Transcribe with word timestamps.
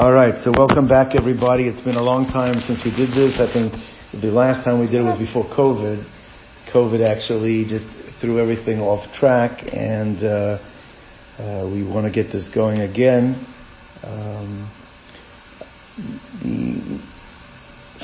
All 0.00 0.12
right, 0.12 0.42
so 0.42 0.50
welcome 0.56 0.88
back 0.88 1.14
everybody. 1.14 1.68
It's 1.68 1.82
been 1.82 1.96
a 1.96 2.02
long 2.02 2.24
time 2.24 2.62
since 2.62 2.80
we 2.86 2.90
did 2.90 3.10
this. 3.10 3.38
I 3.38 3.52
think 3.52 3.74
the 4.18 4.30
last 4.30 4.64
time 4.64 4.80
we 4.80 4.86
did 4.86 5.02
it 5.02 5.04
was 5.04 5.18
before 5.18 5.44
COVID. 5.44 6.08
COVID 6.72 7.06
actually 7.06 7.66
just 7.68 7.84
threw 8.18 8.40
everything 8.40 8.80
off 8.80 9.12
track 9.12 9.60
and 9.74 10.24
uh, 10.24 10.58
uh, 11.38 11.68
we 11.70 11.84
want 11.86 12.06
to 12.06 12.10
get 12.10 12.32
this 12.32 12.48
going 12.48 12.80
again. 12.80 13.46
Um, 14.02 14.72
the 16.42 17.02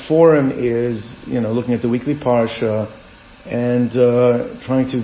forum 0.07 0.51
is, 0.51 1.03
you 1.25 1.41
know, 1.41 1.51
looking 1.51 1.73
at 1.73 1.81
the 1.81 1.89
weekly 1.89 2.13
parsha 2.13 2.93
and 3.47 3.89
uh, 3.97 4.63
trying 4.67 4.87
to 4.91 4.99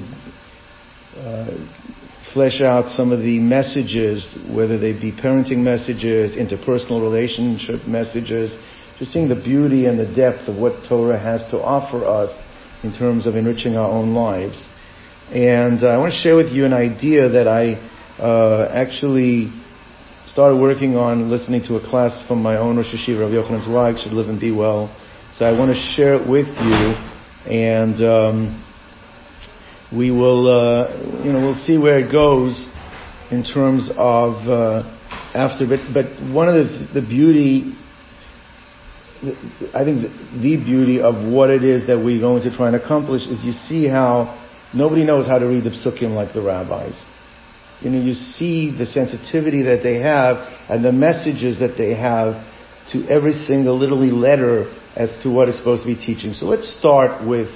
uh, 1.20 2.03
flesh 2.34 2.62
out 2.62 2.90
some 2.90 3.12
of 3.12 3.20
the 3.20 3.40
messages, 3.40 4.36
whether 4.50 4.78
they 4.78 4.92
be 4.92 5.12
parenting 5.12 5.60
messages, 5.60 6.36
interpersonal 6.36 7.02
relationship 7.02 7.88
messages, 7.88 8.58
just 8.98 9.12
seeing 9.12 9.30
the 9.30 9.36
beauty 9.36 9.86
and 9.86 10.00
the 10.00 10.16
depth 10.16 10.48
of 10.48 10.55
what 10.55 10.84
Torah 10.90 11.20
has 11.20 11.41
to 11.52 11.62
offer 11.62 12.04
us 12.04 12.32
in 12.84 12.91
terms 12.91 13.27
of 13.27 13.36
enriching 13.36 13.76
our 13.76 13.90
own 13.90 14.14
lives. 14.14 14.68
And 15.32 15.84
uh, 15.84 15.88
I 15.88 15.98
want 15.98 16.12
to 16.12 16.20
share 16.20 16.36
with 16.36 16.52
you 16.52 16.66
an 16.66 16.74
idea 16.74 17.30
that 17.30 17.48
I 17.48 17.76
uh, 18.20 18.70
actually 18.74 19.52
started 20.27 20.58
working 20.58 20.98
on 20.98 21.30
listening 21.30 21.63
to 21.63 21.76
a 21.76 21.80
class 21.80 22.26
from 22.27 22.41
my 22.41 22.58
own 22.58 22.77
Rosh 22.77 22.94
HaYeshiva, 22.94 23.22
Rav 23.22 23.32
Yochanan 23.32 23.63
Zweig, 23.63 24.00
should 24.00 24.13
live 24.13 24.30
and 24.30 24.40
be 24.40 24.52
well. 24.52 24.94
So 25.34 25.46
I 25.46 25.58
want 25.58 25.76
to 25.76 25.80
share 25.96 26.16
it 26.16 26.27
with 26.27 26.48
you 26.48 26.94
and 27.46 28.02
um, 28.02 28.63
we 29.96 30.12
will, 30.12 30.48
uh, 30.48 31.24
you 31.24 31.32
know, 31.32 31.40
we'll 31.40 31.56
see 31.56 31.78
where 31.78 32.00
it 32.00 32.12
goes 32.12 32.68
in 33.32 33.44
terms 33.44 33.90
of 33.96 34.48
uh, 34.48 34.84
after. 35.34 35.68
But 35.68 35.94
but 35.94 36.06
one 36.34 36.50
of 36.50 36.56
the, 36.56 37.02
the 37.02 37.02
beauty, 37.02 37.76
I 39.74 39.84
think 39.84 40.02
the, 40.02 40.40
the 40.41 40.58
beauty 40.58 41.02
of 41.02 41.32
what 41.32 41.50
it 41.50 41.63
is 41.63 41.88
that 41.88 41.98
we're 42.00 42.20
going 42.20 42.44
to 42.44 42.55
try 42.55 42.68
and 42.68 42.76
accomplish 42.76 43.27
is 43.27 43.44
you 43.44 43.54
see 43.54 43.88
how 43.88 44.40
nobody 44.74 45.04
knows 45.04 45.27
how 45.27 45.38
to 45.38 45.46
read 45.46 45.63
the 45.63 45.70
psukim 45.70 46.16
like 46.16 46.34
the 46.34 46.41
rabbis. 46.41 47.00
You 47.82 47.90
know, 47.90 48.02
you 48.02 48.13
see 48.13 48.76
the 48.76 48.85
sensitivity 48.85 49.63
that 49.63 49.84
they 49.84 50.00
have 50.00 50.38
and 50.70 50.84
the 50.84 50.91
messages 50.91 51.60
that 51.60 51.78
they 51.78 51.94
have 51.94 52.48
to 52.88 53.05
every 53.07 53.34
single 53.34 53.78
literally 53.78 54.12
letter 54.12 54.74
as 54.96 55.22
to 55.24 55.30
what 55.30 55.50
is 55.50 55.57
supposed 55.57 55.84
to 55.84 55.88
be 55.88 56.00
teaching. 56.00 56.34
So 56.34 56.46
let's 56.46 56.68
start 56.68 57.28
with 57.28 57.50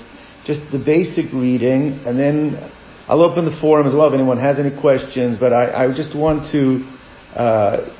just 0.47 0.61
the 0.71 0.79
basic 0.79 1.31
reading, 1.33 1.99
and 2.07 2.17
then 2.17 2.71
I'll 3.07 3.21
open 3.21 3.43
the 3.45 3.57
forum 3.59 3.85
as 3.85 3.93
well 3.93 4.07
if 4.07 4.13
anyone 4.13 4.39
has 4.39 4.59
any 4.59 4.71
questions, 4.71 5.37
but 5.37 5.51
I, 5.51 5.83
I 5.85 5.95
just 5.95 6.15
want 6.15 6.51
to 6.53 6.87
uh, 7.35 7.93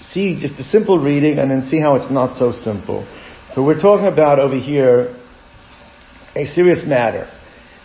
see 0.00 0.40
just 0.40 0.58
a 0.60 0.62
simple 0.62 0.98
reading 0.98 1.38
and 1.38 1.50
then 1.50 1.62
see 1.62 1.80
how 1.80 1.96
it's 1.96 2.10
not 2.10 2.36
so 2.36 2.52
simple. 2.52 3.06
So 3.54 3.64
we're 3.64 3.80
talking 3.80 4.06
about 4.06 4.38
over 4.38 4.54
here 4.54 5.16
a 6.36 6.46
serious 6.46 6.84
matter. 6.86 7.28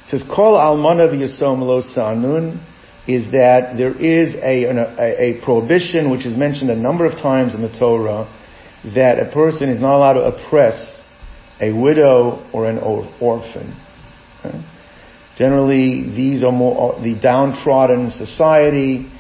It 0.04 0.10
says, 0.10 0.24
Kol 0.24 0.54
almana 0.54 1.12
v'yasom 1.12 1.62
lo 1.62 1.82
sanun, 1.82 2.64
is 3.08 3.32
that 3.32 3.76
there 3.78 3.96
is 3.96 4.36
a, 4.36 4.66
a, 4.66 5.40
a 5.40 5.42
prohibition 5.44 6.12
which 6.12 6.26
is 6.26 6.36
mentioned 6.36 6.70
a 6.70 6.76
number 6.76 7.06
of 7.06 7.14
times 7.14 7.56
in 7.56 7.62
the 7.62 7.72
Torah 7.72 8.30
that 8.96 9.20
a 9.20 9.32
person 9.32 9.70
is 9.70 9.80
not 9.80 9.96
allowed 9.96 10.14
to 10.14 10.22
oppress 10.22 11.02
a 11.60 11.72
widow 11.72 12.48
or 12.54 12.70
an 12.70 12.78
orphan. 12.78 13.76
Generally, 15.38 16.16
these 16.16 16.44
are 16.44 16.52
more 16.52 17.00
the 17.02 17.20
downtrodden 17.20 18.10
society, 18.10 19.12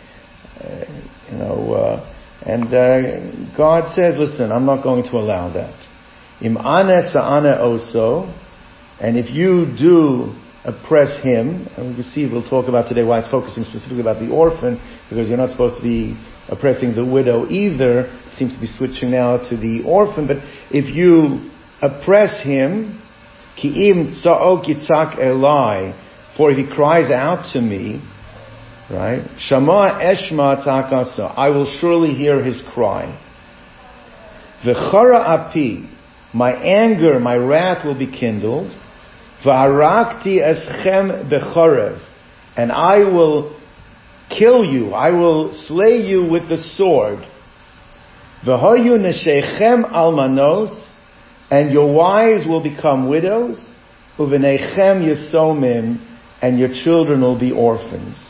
uh, 0.61 0.85
you 1.29 1.37
know, 1.37 1.73
uh, 1.73 2.13
and 2.41 2.73
uh, 2.73 3.57
God 3.57 3.89
says, 3.89 4.15
"Listen, 4.17 4.51
I'm 4.51 4.65
not 4.65 4.81
going 4.81 5.03
to 5.03 5.11
allow 5.17 5.51
that." 5.53 5.75
Im 6.41 6.55
sa'ane 6.55 7.57
oso, 7.59 8.33
and 8.99 9.17
if 9.17 9.29
you 9.29 9.75
do 9.77 10.33
oppress 10.63 11.21
him, 11.21 11.67
and 11.77 11.89
we 11.89 11.95
can 11.95 12.03
see 12.03 12.25
we'll 12.25 12.47
talk 12.47 12.67
about 12.67 12.87
today 12.87 13.03
why 13.03 13.19
it's 13.19 13.29
focusing 13.29 13.63
specifically 13.63 14.01
about 14.01 14.19
the 14.19 14.31
orphan, 14.31 14.79
because 15.09 15.29
you're 15.29 15.37
not 15.37 15.51
supposed 15.51 15.77
to 15.77 15.83
be 15.83 16.17
oppressing 16.49 16.95
the 16.95 17.05
widow 17.05 17.47
either. 17.49 18.05
It 18.05 18.37
seems 18.37 18.53
to 18.53 18.59
be 18.59 18.67
switching 18.67 19.11
now 19.11 19.37
to 19.49 19.57
the 19.57 19.83
orphan, 19.85 20.27
but 20.27 20.37
if 20.71 20.93
you 20.93 21.51
oppress 21.81 22.41
him, 22.41 23.01
Ki'im 23.57 24.11
tza'ok 24.11 24.65
yitzak 24.65 25.17
elai, 25.19 25.93
for 26.35 26.51
if 26.51 26.57
he 26.57 26.67
cries 26.67 27.09
out 27.09 27.53
to 27.53 27.61
me, 27.61 28.01
right? 28.89 29.23
Shama 29.37 29.99
eshma 30.01 30.63
tzakasa, 30.63 31.33
I 31.35 31.49
will 31.49 31.65
surely 31.65 32.13
hear 32.13 32.43
his 32.43 32.63
cry. 32.73 33.17
V'chara 34.65 35.19
api, 35.19 35.89
my 36.33 36.53
anger, 36.53 37.19
my 37.19 37.35
wrath 37.35 37.85
will 37.85 37.97
be 37.97 38.11
kindled. 38.11 38.75
V'arakti 39.43 40.39
eschem 40.41 41.29
bechorev, 41.29 42.01
and 42.57 42.71
I 42.71 43.05
will 43.05 43.59
kill 44.29 44.65
you, 44.65 44.91
I 44.91 45.11
will 45.11 45.53
slay 45.53 46.05
you 46.05 46.27
with 46.29 46.49
the 46.49 46.57
sword. 46.57 47.19
V'hoyu 48.45 48.97
neshechem 48.99 49.91
almanos, 49.91 50.84
and 51.49 51.71
your 51.71 51.93
wives 51.93 52.47
will 52.47 52.63
become 52.63 53.07
widows, 53.07 53.69
uvenechem 54.17 55.03
yisomim, 55.05 55.99
and 56.41 56.59
your 56.59 56.69
children 56.69 57.21
will 57.21 57.39
be 57.39 57.51
orphans. 57.51 58.21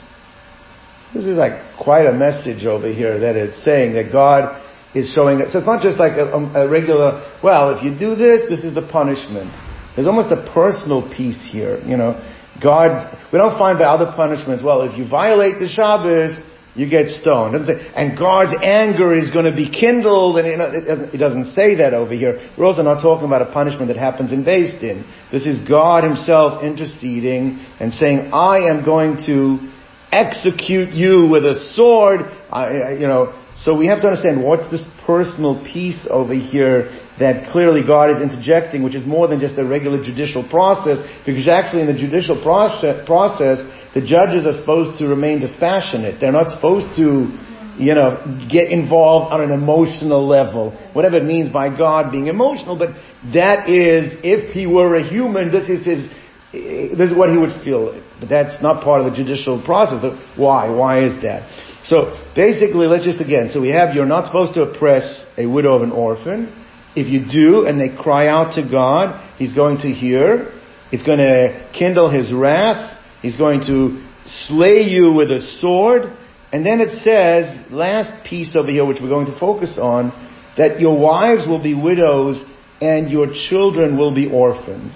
This 1.14 1.26
is 1.26 1.38
like 1.38 1.78
quite 1.78 2.06
a 2.06 2.14
message 2.14 2.66
over 2.66 2.92
here 2.92 3.20
that 3.20 3.36
it's 3.36 3.64
saying 3.64 3.94
that 3.94 4.12
God 4.12 4.62
is 4.94 5.12
showing 5.14 5.40
it. 5.40 5.50
So 5.50 5.60
it's 5.60 5.68
not 5.68 5.82
just 5.82 5.98
like 5.98 6.14
a, 6.14 6.34
um, 6.34 6.56
a, 6.56 6.68
regular, 6.68 7.24
well, 7.44 7.78
if 7.78 7.84
you 7.84 7.92
do 7.92 8.16
this, 8.16 8.44
this 8.50 8.64
is 8.64 8.74
the 8.74 8.86
punishment. 8.88 9.52
There's 9.96 10.08
almost 10.08 10.32
a 10.32 10.52
personal 10.54 11.04
piece 11.16 11.50
here, 11.52 11.80
you 11.86 11.96
know. 11.96 12.20
God, 12.62 13.18
we 13.32 13.38
don't 13.38 13.58
find 13.58 13.78
by 13.78 13.86
other 13.86 14.12
punishments, 14.16 14.64
well, 14.64 14.82
if 14.82 14.98
you 14.98 15.08
violate 15.08 15.60
the 15.60 15.68
Shabbos, 15.68 16.40
you 16.76 16.90
get 16.90 17.08
stoned. 17.10 17.56
and 17.56 18.18
God's 18.18 18.54
anger 18.62 19.14
is 19.14 19.32
going 19.32 19.46
to 19.46 19.56
be 19.56 19.70
kindled, 19.70 20.38
and 20.38 20.48
you 20.48 20.58
know, 20.58 20.70
it, 20.72 21.18
doesn't 21.18 21.56
say 21.56 21.76
that 21.76 21.94
over 21.94 22.14
here. 22.14 22.52
We're 22.58 22.66
also 22.66 22.84
not 22.84 23.02
talking 23.02 23.26
about 23.26 23.42
a 23.42 23.52
punishment 23.52 23.88
that 23.88 23.98
happens 23.98 24.32
in 24.32 24.44
Beis 24.44 24.80
Din. 24.80 25.06
This 25.32 25.46
is 25.46 25.68
God 25.68 26.04
Himself 26.04 26.64
interceding 26.64 27.60
and 27.80 27.94
saying, 27.94 28.32
I 28.34 28.70
am 28.70 28.86
going 28.86 29.18
to 29.26 29.72
execute 30.12 30.94
you 30.94 31.28
with 31.28 31.46
a 31.46 31.56
sword. 31.74 32.22
I, 32.52 32.94
you 32.94 33.08
know, 33.08 33.42
so 33.56 33.78
we 33.78 33.88
have 33.88 34.02
to 34.02 34.08
understand 34.08 34.44
what's 34.44 34.70
this 34.70 34.84
personal 35.06 35.64
piece 35.64 36.06
over 36.10 36.34
here 36.34 36.92
that 37.20 37.52
clearly 37.52 37.88
God 37.88 38.12
is 38.12 38.20
interjecting, 38.20 38.84
which 38.84 38.96
is 38.96 39.06
more 39.06 39.30
than 39.30 39.40
just 39.40 39.58
a 39.58 39.64
regular 39.64 40.04
judicial 40.04 40.44
process, 40.44 41.00
because 41.26 41.48
actually 41.48 41.82
in 41.82 41.88
the 41.88 41.96
judicial 41.96 42.42
process, 42.44 43.64
the 43.96 44.02
judges 44.02 44.46
are 44.46 44.52
supposed 44.52 45.00
to 45.00 45.08
remain 45.08 45.40
dispassionate. 45.40 46.20
They're 46.20 46.34
not 46.34 46.52
supposed 46.52 46.98
to, 46.98 47.32
you 47.80 47.96
know, 47.96 48.20
get 48.52 48.70
involved 48.70 49.32
on 49.32 49.40
an 49.40 49.52
emotional 49.52 50.28
level, 50.28 50.72
whatever 50.92 51.16
it 51.16 51.24
means 51.24 51.50
by 51.50 51.76
God 51.76 52.12
being 52.12 52.28
emotional, 52.28 52.78
but 52.78 52.90
that 53.34 53.70
is, 53.70 54.14
if 54.22 54.52
he 54.52 54.68
were 54.68 54.96
a 54.96 55.04
human, 55.08 55.50
this 55.50 55.70
is 55.70 55.86
his, 55.86 56.10
this 56.52 57.10
is 57.10 57.18
what 57.18 57.30
he 57.32 57.38
would 57.38 57.64
feel. 57.64 58.00
But 58.20 58.28
that's 58.28 58.62
not 58.62 58.84
part 58.84 59.00
of 59.00 59.10
the 59.10 59.16
judicial 59.16 59.64
process. 59.64 60.04
Why? 60.36 60.70
Why 60.70 61.06
is 61.06 61.14
that? 61.24 61.48
So 61.86 62.20
basically, 62.36 62.88
let's 62.88 63.06
just 63.06 63.22
again, 63.22 63.48
so 63.50 63.62
we 63.62 63.70
have 63.70 63.96
you're 63.96 64.06
not 64.06 64.26
supposed 64.26 64.56
to 64.56 64.64
oppress 64.64 65.26
a 65.38 65.46
widow 65.46 65.74
of 65.74 65.84
an 65.84 65.92
orphan. 65.92 66.52
If 66.98 67.08
you 67.08 67.24
do 67.32 67.66
and 67.66 67.80
they 67.80 67.96
cry 67.96 68.28
out 68.28 68.56
to 68.56 68.70
God, 68.70 69.22
He's 69.38 69.54
going 69.54 69.78
to 69.80 69.90
hear. 69.90 70.52
It's 70.92 71.04
going 71.04 71.20
to 71.20 71.70
kindle 71.74 72.10
His 72.10 72.34
wrath 72.34 72.95
He's 73.26 73.38
going 73.38 73.62
to 73.62 74.06
slay 74.28 74.82
you 74.84 75.12
with 75.12 75.32
a 75.32 75.42
sword. 75.60 76.16
And 76.52 76.64
then 76.64 76.80
it 76.80 76.92
says, 77.02 77.72
last 77.72 78.24
piece 78.24 78.56
over 78.56 78.70
here, 78.70 78.86
which 78.86 79.00
we're 79.02 79.10
going 79.10 79.26
to 79.26 79.40
focus 79.40 79.80
on, 79.82 80.12
that 80.58 80.80
your 80.80 80.96
wives 80.96 81.48
will 81.48 81.62
be 81.62 81.74
widows 81.74 82.44
and 82.80 83.10
your 83.10 83.26
children 83.50 83.98
will 83.98 84.14
be 84.14 84.30
orphans. 84.30 84.94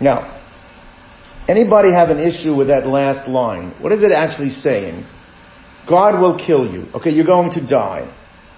Now, 0.00 0.40
anybody 1.46 1.92
have 1.92 2.08
an 2.08 2.18
issue 2.18 2.56
with 2.56 2.68
that 2.68 2.86
last 2.86 3.28
line? 3.28 3.74
What 3.82 3.92
is 3.92 4.02
it 4.02 4.12
actually 4.12 4.48
saying? 4.48 5.04
God 5.86 6.22
will 6.22 6.38
kill 6.38 6.72
you. 6.72 6.86
Okay, 6.94 7.10
you're 7.10 7.26
going 7.26 7.50
to 7.50 7.68
die. 7.68 8.08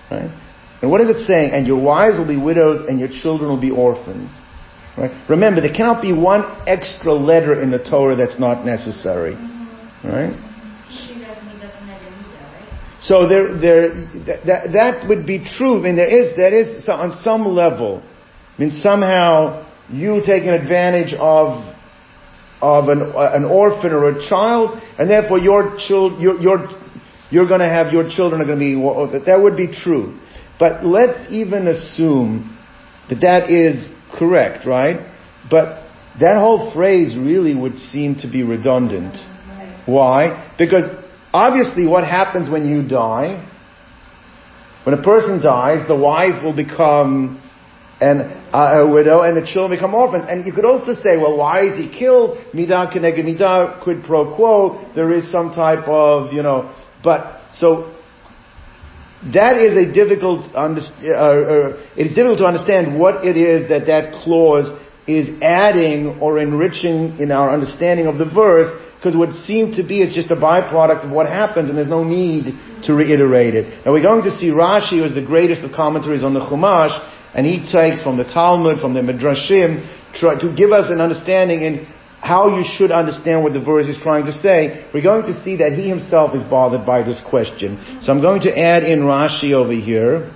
Right? 0.08 0.30
And 0.82 0.88
what 0.88 1.00
is 1.00 1.08
it 1.08 1.26
saying? 1.26 1.50
And 1.52 1.66
your 1.66 1.82
wives 1.82 2.16
will 2.16 2.28
be 2.28 2.36
widows 2.36 2.88
and 2.88 3.00
your 3.00 3.08
children 3.08 3.50
will 3.50 3.60
be 3.60 3.72
orphans. 3.72 4.30
Right? 5.00 5.30
Remember, 5.30 5.62
there 5.62 5.72
cannot 5.72 6.02
be 6.02 6.12
one 6.12 6.44
extra 6.66 7.14
letter 7.14 7.60
in 7.60 7.70
the 7.70 7.82
Torah 7.82 8.16
that's 8.16 8.38
not 8.38 8.66
necessary. 8.66 9.34
Right? 10.04 10.36
So 13.00 13.26
there, 13.26 13.58
there, 13.58 13.88
that, 14.44 14.68
that 14.74 15.08
would 15.08 15.26
be 15.26 15.42
true. 15.42 15.78
I 15.78 15.82
mean, 15.82 15.96
there 15.96 16.06
is, 16.06 16.36
there 16.36 16.52
is 16.52 16.86
on 16.86 17.12
some 17.12 17.46
level. 17.46 18.02
I 18.04 18.60
mean, 18.60 18.70
somehow 18.70 19.66
you 19.88 20.20
taking 20.24 20.50
advantage 20.50 21.14
of 21.14 21.64
of 22.62 22.88
an, 22.88 23.00
an 23.16 23.44
orphan 23.46 23.92
or 23.92 24.10
a 24.10 24.28
child, 24.28 24.82
and 24.98 25.08
therefore 25.08 25.38
your 25.38 25.78
child, 25.78 26.20
your, 26.20 26.38
your, 26.40 26.68
you're 27.30 27.48
going 27.48 27.60
to 27.60 27.68
have 27.68 27.90
your 27.90 28.08
children 28.08 28.42
are 28.42 28.44
going 28.44 28.58
to 28.58 28.64
be 28.64 28.74
that. 29.18 29.24
that 29.24 29.40
would 29.40 29.56
be 29.56 29.66
true. 29.66 30.20
But 30.58 30.84
let's 30.84 31.32
even 31.32 31.68
assume 31.68 32.58
that 33.08 33.20
that 33.22 33.50
is 33.50 33.90
correct, 34.18 34.66
right? 34.66 35.06
But 35.50 35.86
that 36.20 36.36
whole 36.38 36.72
phrase 36.72 37.16
really 37.16 37.54
would 37.54 37.78
seem 37.78 38.16
to 38.16 38.30
be 38.30 38.42
redundant. 38.42 39.16
Why? 39.86 40.54
Because 40.58 40.84
obviously 41.32 41.86
what 41.86 42.04
happens 42.04 42.50
when 42.50 42.68
you 42.68 42.86
die, 42.86 43.46
when 44.84 44.98
a 44.98 45.02
person 45.02 45.42
dies, 45.42 45.86
the 45.88 45.96
wife 45.96 46.42
will 46.42 46.56
become 46.56 47.40
an, 48.00 48.20
uh, 48.52 48.80
a 48.80 48.90
widow 48.90 49.20
and 49.20 49.36
the 49.36 49.46
children 49.46 49.78
become 49.78 49.94
orphans. 49.94 50.24
And 50.28 50.46
you 50.46 50.52
could 50.52 50.64
also 50.64 50.92
say, 50.92 51.18
well, 51.18 51.36
why 51.36 51.66
is 51.66 51.76
he 51.78 51.90
killed? 51.90 52.38
Midah 52.54 52.92
keneged 52.92 53.24
midah, 53.24 53.82
quid 53.82 54.04
pro 54.04 54.34
quo. 54.34 54.90
There 54.94 55.12
is 55.12 55.30
some 55.30 55.50
type 55.50 55.86
of, 55.86 56.32
you 56.32 56.42
know, 56.42 56.74
but, 57.02 57.42
so, 57.52 57.94
that 59.32 59.58
is 59.58 59.76
a 59.76 59.92
difficult, 59.92 60.48
uh, 60.54 60.64
uh, 60.64 61.76
it 61.96 62.08
is 62.08 62.14
difficult 62.14 62.38
to 62.38 62.46
understand 62.46 62.98
what 62.98 63.24
it 63.24 63.36
is 63.36 63.68
that 63.68 63.86
that 63.86 64.12
clause 64.24 64.72
is 65.06 65.28
adding 65.42 66.18
or 66.20 66.38
enriching 66.38 67.18
in 67.18 67.30
our 67.30 67.52
understanding 67.52 68.06
of 68.06 68.16
the 68.16 68.24
verse, 68.24 68.70
because 68.96 69.16
what 69.16 69.28
would 69.28 69.36
seem 69.36 69.72
to 69.72 69.82
be 69.82 70.00
it's 70.00 70.14
just 70.14 70.30
a 70.30 70.36
byproduct 70.36 71.04
of 71.04 71.10
what 71.10 71.26
happens 71.26 71.68
and 71.68 71.76
there's 71.76 71.88
no 71.88 72.04
need 72.04 72.56
to 72.84 72.94
reiterate 72.94 73.54
it. 73.54 73.84
Now 73.84 73.92
we're 73.92 74.02
going 74.02 74.24
to 74.24 74.30
see 74.30 74.48
Rashi, 74.48 75.00
who 75.00 75.04
is 75.04 75.14
the 75.14 75.24
greatest 75.24 75.62
of 75.64 75.72
commentaries 75.72 76.24
on 76.24 76.32
the 76.32 76.40
Chumash, 76.40 76.96
and 77.34 77.46
he 77.46 77.60
takes 77.60 78.02
from 78.02 78.16
the 78.16 78.24
Talmud, 78.24 78.80
from 78.80 78.94
the 78.94 79.00
Midrashim, 79.00 79.84
try 80.14 80.38
to 80.38 80.54
give 80.54 80.72
us 80.72 80.90
an 80.90 81.00
understanding 81.00 81.62
in 81.62 81.86
how 82.20 82.54
you 82.54 82.64
should 82.64 82.90
understand 82.90 83.42
what 83.42 83.54
the 83.54 83.60
verse 83.60 83.86
is 83.86 83.98
trying 84.02 84.26
to 84.26 84.32
say. 84.32 84.86
We're 84.92 85.02
going 85.02 85.24
to 85.32 85.42
see 85.42 85.56
that 85.56 85.72
he 85.72 85.88
himself 85.88 86.34
is 86.34 86.42
bothered 86.42 86.84
by 86.86 87.02
this 87.02 87.20
question. 87.28 87.98
So 88.02 88.12
I'm 88.12 88.20
going 88.20 88.42
to 88.42 88.56
add 88.56 88.84
in 88.84 89.00
Rashi 89.00 89.52
over 89.52 89.72
here. 89.72 90.30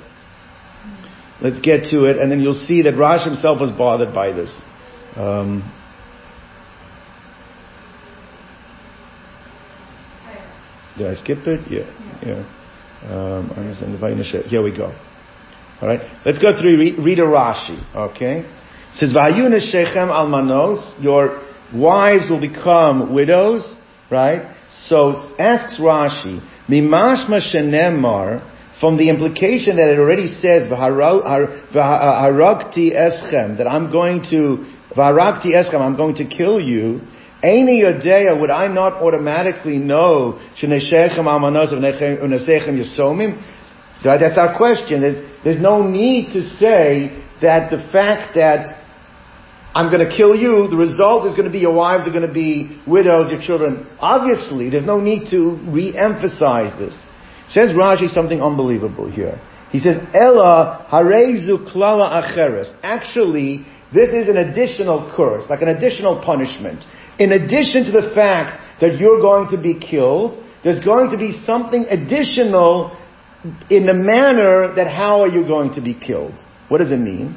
Let's 1.43 1.61
get 1.61 1.91
to 1.91 2.05
it, 2.05 2.17
and 2.17 2.33
then 2.33 2.41
you'll 2.41 2.55
see 2.55 2.83
that 2.83 2.95
Rashi 2.95 3.27
himself 3.27 3.61
was 3.61 3.71
bothered 3.71 4.15
by 4.15 4.33
this. 4.33 4.63
Um, 5.15 5.71
did 10.97 11.07
I 11.07 11.15
skip 11.15 11.47
it? 11.47 11.71
Yeah, 11.71 11.91
yeah. 12.25 12.45
Um, 13.05 13.51
here 14.49 14.63
we 14.63 14.75
go. 14.75 14.87
All 15.83 15.89
right, 15.89 16.01
let's 16.25 16.39
go 16.39 16.59
through. 16.59 16.79
Read, 16.79 16.99
read 16.99 17.19
a 17.19 17.25
Rashi. 17.25 17.95
Okay, 17.95 18.39
it 18.39 18.95
says 18.95 19.13
Vayuna 19.13 19.61
Shechem 19.61 20.09
Almanos. 20.09 20.95
Your 21.03 21.43
wives 21.75 22.31
will 22.31 22.41
become 22.41 23.15
widows. 23.15 23.75
Right. 24.11 24.55
So 24.85 25.12
asks 25.38 25.79
Rashi, 25.81 26.41
Mimashma 26.69 27.41
Shenemar 27.41 28.50
from 28.81 28.97
the 28.97 29.09
implication 29.09 29.76
that 29.76 29.91
it 29.91 29.99
already 29.99 30.29
says 30.29 30.69
eschem 32.93 33.59
that 33.59 33.67
I'm 33.67 33.91
going 33.91 34.23
to 34.31 34.67
eschem 34.93 35.81
I'm 35.81 35.97
going 35.97 36.17
to 36.17 36.26
kill 36.26 36.61
you. 36.61 37.00
Any 37.43 37.82
Yodea 37.82 38.38
would 38.41 38.50
I 38.50 38.69
not 38.69 39.03
automatically 39.03 39.79
know 39.79 40.41
Yosomim? 42.79 43.43
That's 44.03 44.38
our 44.38 44.56
question. 44.56 45.00
There's, 45.00 45.44
there's 45.44 45.61
no 45.61 45.82
need 45.87 46.32
to 46.32 46.43
say 46.43 47.25
that 47.43 47.71
the 47.71 47.79
fact 47.93 48.35
that 48.35 48.84
I'm 49.75 49.91
going 49.91 50.09
to 50.09 50.17
kill 50.17 50.37
you, 50.37 50.69
the 50.69 50.76
result 50.76 51.26
is 51.26 51.35
going 51.35 51.47
to 51.47 51.50
be 51.50 51.59
your 51.59 51.75
wives 51.75 52.06
are 52.06 52.12
going 52.12 52.26
to 52.26 52.32
be 52.32 52.81
widows, 52.87 53.31
your 53.31 53.41
children. 53.41 53.88
Obviously, 53.99 54.71
there's 54.71 54.87
no 54.87 55.00
need 55.00 55.31
to 55.31 55.59
re-emphasize 55.67 56.79
this. 56.79 56.97
Says 57.49 57.71
Rashi 57.71 58.09
something 58.09 58.41
unbelievable 58.41 59.11
here. 59.11 59.41
He 59.71 59.81
says, 59.81 59.97
Ella 60.15 60.87
harezu 60.91 61.69
klala 61.73 62.23
acheres. 62.23 62.73
Actually, 62.85 63.67
this 63.93 64.11
is 64.11 64.29
an 64.29 64.37
additional 64.37 65.12
curse, 65.15 65.50
like 65.50 65.62
an 65.62 65.69
additional 65.69 66.23
punishment. 66.23 66.85
In 67.19 67.32
addition 67.32 67.85
to 67.87 67.91
the 67.91 68.12
fact 68.15 68.81
that 68.81 68.99
you're 68.99 69.21
going 69.21 69.49
to 69.49 69.61
be 69.61 69.79
killed, 69.79 70.41
there's 70.62 70.81
going 70.85 71.11
to 71.11 71.19
be 71.19 71.32
something 71.32 71.87
additional 71.91 72.97
in 73.69 73.87
the 73.87 73.94
manner 73.94 74.75
that 74.76 74.87
how 74.87 75.23
are 75.23 75.29
you 75.29 75.47
going 75.47 75.75
to 75.75 75.82
be 75.82 75.94
killed? 75.94 76.35
What 76.69 76.79
does 76.79 76.93
it 76.93 76.99
mean? 76.99 77.37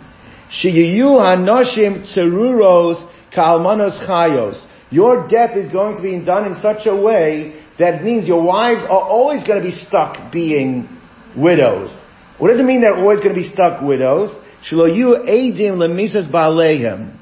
Shiyu 0.52 1.20
hanoshim 1.20 2.06
tseruros 2.08 3.06
kalmanos 3.36 4.06
chayos. 4.08 4.66
Your 4.90 5.28
death 5.28 5.58
is 5.58 5.72
going 5.72 5.98
to 5.98 6.02
be 6.02 6.24
done 6.24 6.50
in 6.52 6.56
such 6.62 6.86
a 6.86 6.96
way 6.96 7.64
that 7.78 8.04
means 8.04 8.28
your 8.28 8.42
wives 8.42 8.82
are 8.82 9.06
always 9.08 9.44
going 9.44 9.60
to 9.60 9.66
be 9.66 9.72
stuck 9.72 10.32
being 10.32 10.88
widows. 11.36 12.02
What 12.38 12.50
does 12.50 12.60
it 12.60 12.64
mean 12.64 12.82
they're 12.82 12.98
always 12.98 13.20
going 13.20 13.36
to 13.36 13.40
be 13.40 13.44
stuck 13.44 13.82
widows? 13.82 14.36
Shloyu 14.70 15.28
edim 15.28 15.78
lemisas 15.78 16.32
balehem. 16.32 17.18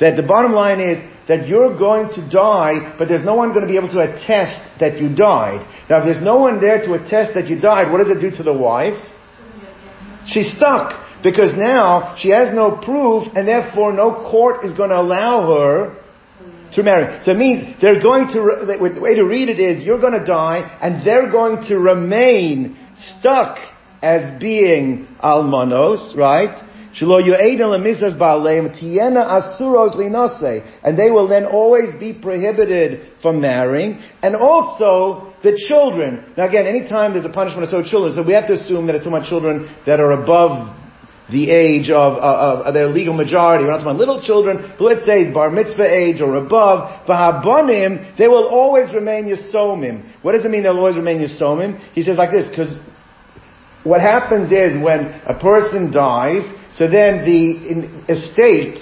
That 0.00 0.16
the 0.16 0.22
bottom 0.22 0.52
line 0.52 0.80
is 0.80 0.98
that 1.28 1.46
you're 1.46 1.78
going 1.78 2.12
to 2.14 2.28
die, 2.28 2.96
but 2.98 3.08
there's 3.08 3.24
no 3.24 3.34
one 3.34 3.50
going 3.50 3.62
to 3.62 3.68
be 3.68 3.76
able 3.76 3.92
to 3.92 4.00
attest 4.00 4.60
that 4.80 4.98
you 4.98 5.14
died. 5.14 5.64
Now, 5.88 6.00
if 6.00 6.06
there's 6.06 6.22
no 6.22 6.38
one 6.38 6.60
there 6.60 6.82
to 6.82 6.94
attest 6.94 7.34
that 7.34 7.46
you 7.46 7.60
died, 7.60 7.92
what 7.92 7.98
does 7.98 8.16
it 8.16 8.20
do 8.20 8.34
to 8.36 8.42
the 8.42 8.52
wife? 8.52 9.00
She's 10.26 10.56
stuck 10.56 11.03
because 11.24 11.54
now 11.56 12.14
she 12.18 12.28
has 12.28 12.54
no 12.54 12.76
proof, 12.76 13.24
and 13.34 13.48
therefore 13.48 13.92
no 13.94 14.28
court 14.30 14.62
is 14.64 14.74
going 14.74 14.90
to 14.90 15.00
allow 15.00 15.48
her 15.48 15.96
to 16.74 16.82
marry. 16.82 17.22
So 17.24 17.32
it 17.32 17.38
means 17.38 17.80
they're 17.80 18.02
going 18.02 18.28
to, 18.28 18.66
the 18.66 19.00
way 19.00 19.14
to 19.14 19.24
read 19.24 19.48
it 19.48 19.58
is, 19.58 19.82
you're 19.82 20.00
going 20.00 20.18
to 20.20 20.26
die, 20.26 20.78
and 20.82 21.04
they're 21.04 21.32
going 21.32 21.62
to 21.68 21.76
remain 21.78 22.76
stuck 23.18 23.58
as 24.02 24.38
being 24.38 25.08
almanos, 25.20 26.14
right? 26.14 26.62
And 27.00 27.10
they 30.98 31.10
will 31.10 31.26
then 31.26 31.44
always 31.46 31.94
be 31.98 32.12
prohibited 32.12 33.12
from 33.20 33.40
marrying. 33.40 34.00
And 34.22 34.36
also, 34.36 35.34
the 35.42 35.56
children. 35.68 36.32
Now 36.36 36.48
again, 36.48 36.66
anytime 36.66 37.12
there's 37.14 37.24
a 37.24 37.32
punishment 37.32 37.64
of 37.64 37.70
so 37.70 37.82
children, 37.82 38.14
so 38.14 38.22
we 38.22 38.34
have 38.34 38.46
to 38.46 38.52
assume 38.52 38.86
that 38.86 38.94
it's 38.94 39.04
so 39.04 39.10
about 39.10 39.26
children 39.26 39.74
that 39.86 39.98
are 40.00 40.12
above 40.12 40.83
the 41.30 41.50
age 41.50 41.88
of, 41.90 42.14
of, 42.14 42.66
of, 42.66 42.74
their 42.74 42.88
legal 42.88 43.14
majority. 43.14 43.64
We're 43.64 43.70
not 43.70 43.78
talking 43.78 43.90
about 43.92 43.98
little 43.98 44.22
children, 44.22 44.74
but 44.78 44.84
let's 44.84 45.06
say 45.06 45.32
bar 45.32 45.50
mitzvah 45.50 45.88
age 45.88 46.20
or 46.20 46.36
above. 46.36 47.06
V'habonim, 47.06 48.16
they 48.18 48.28
will 48.28 48.46
always 48.46 48.92
remain 48.92 49.24
yisomim. 49.24 50.22
What 50.22 50.32
does 50.32 50.44
it 50.44 50.50
mean 50.50 50.64
they'll 50.64 50.76
always 50.76 50.96
remain 50.96 51.18
yisomim? 51.18 51.80
He 51.92 52.02
says 52.02 52.18
like 52.18 52.30
this, 52.30 52.48
because 52.48 52.78
what 53.84 54.00
happens 54.00 54.52
is 54.52 54.76
when 54.82 55.06
a 55.26 55.38
person 55.38 55.90
dies, 55.90 56.50
so 56.72 56.88
then 56.88 57.24
the 57.24 58.12
estate 58.12 58.78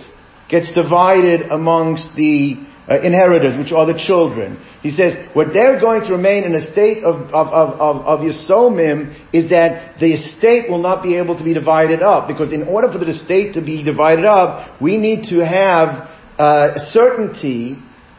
gets 0.48 0.72
divided 0.74 1.42
amongst 1.50 2.14
the 2.16 2.56
uh, 2.88 3.00
inheritors, 3.00 3.56
which 3.56 3.72
are 3.72 3.86
the 3.86 3.98
children. 3.98 4.58
He 4.82 4.90
says, 4.90 5.14
what 5.34 5.48
they're 5.52 5.80
going 5.80 6.02
to 6.02 6.12
remain 6.12 6.44
in 6.44 6.54
a 6.54 6.62
state 6.72 7.04
of, 7.04 7.32
of, 7.32 7.46
of, 7.48 7.80
of, 7.80 7.96
of 8.04 8.20
Yisomim 8.20 9.14
is 9.32 9.50
that 9.50 10.00
the 10.00 10.14
estate 10.14 10.68
will 10.68 10.82
not 10.82 11.02
be 11.02 11.16
able 11.16 11.38
to 11.38 11.44
be 11.44 11.54
divided 11.54 12.02
up. 12.02 12.26
Because 12.26 12.52
in 12.52 12.64
order 12.64 12.90
for 12.90 12.98
the 12.98 13.08
estate 13.08 13.54
to 13.54 13.62
be 13.62 13.84
divided 13.84 14.24
up, 14.24 14.80
we 14.80 14.98
need 14.98 15.24
to 15.30 15.46
have 15.46 16.10
uh, 16.38 16.78
certainty 16.90 17.76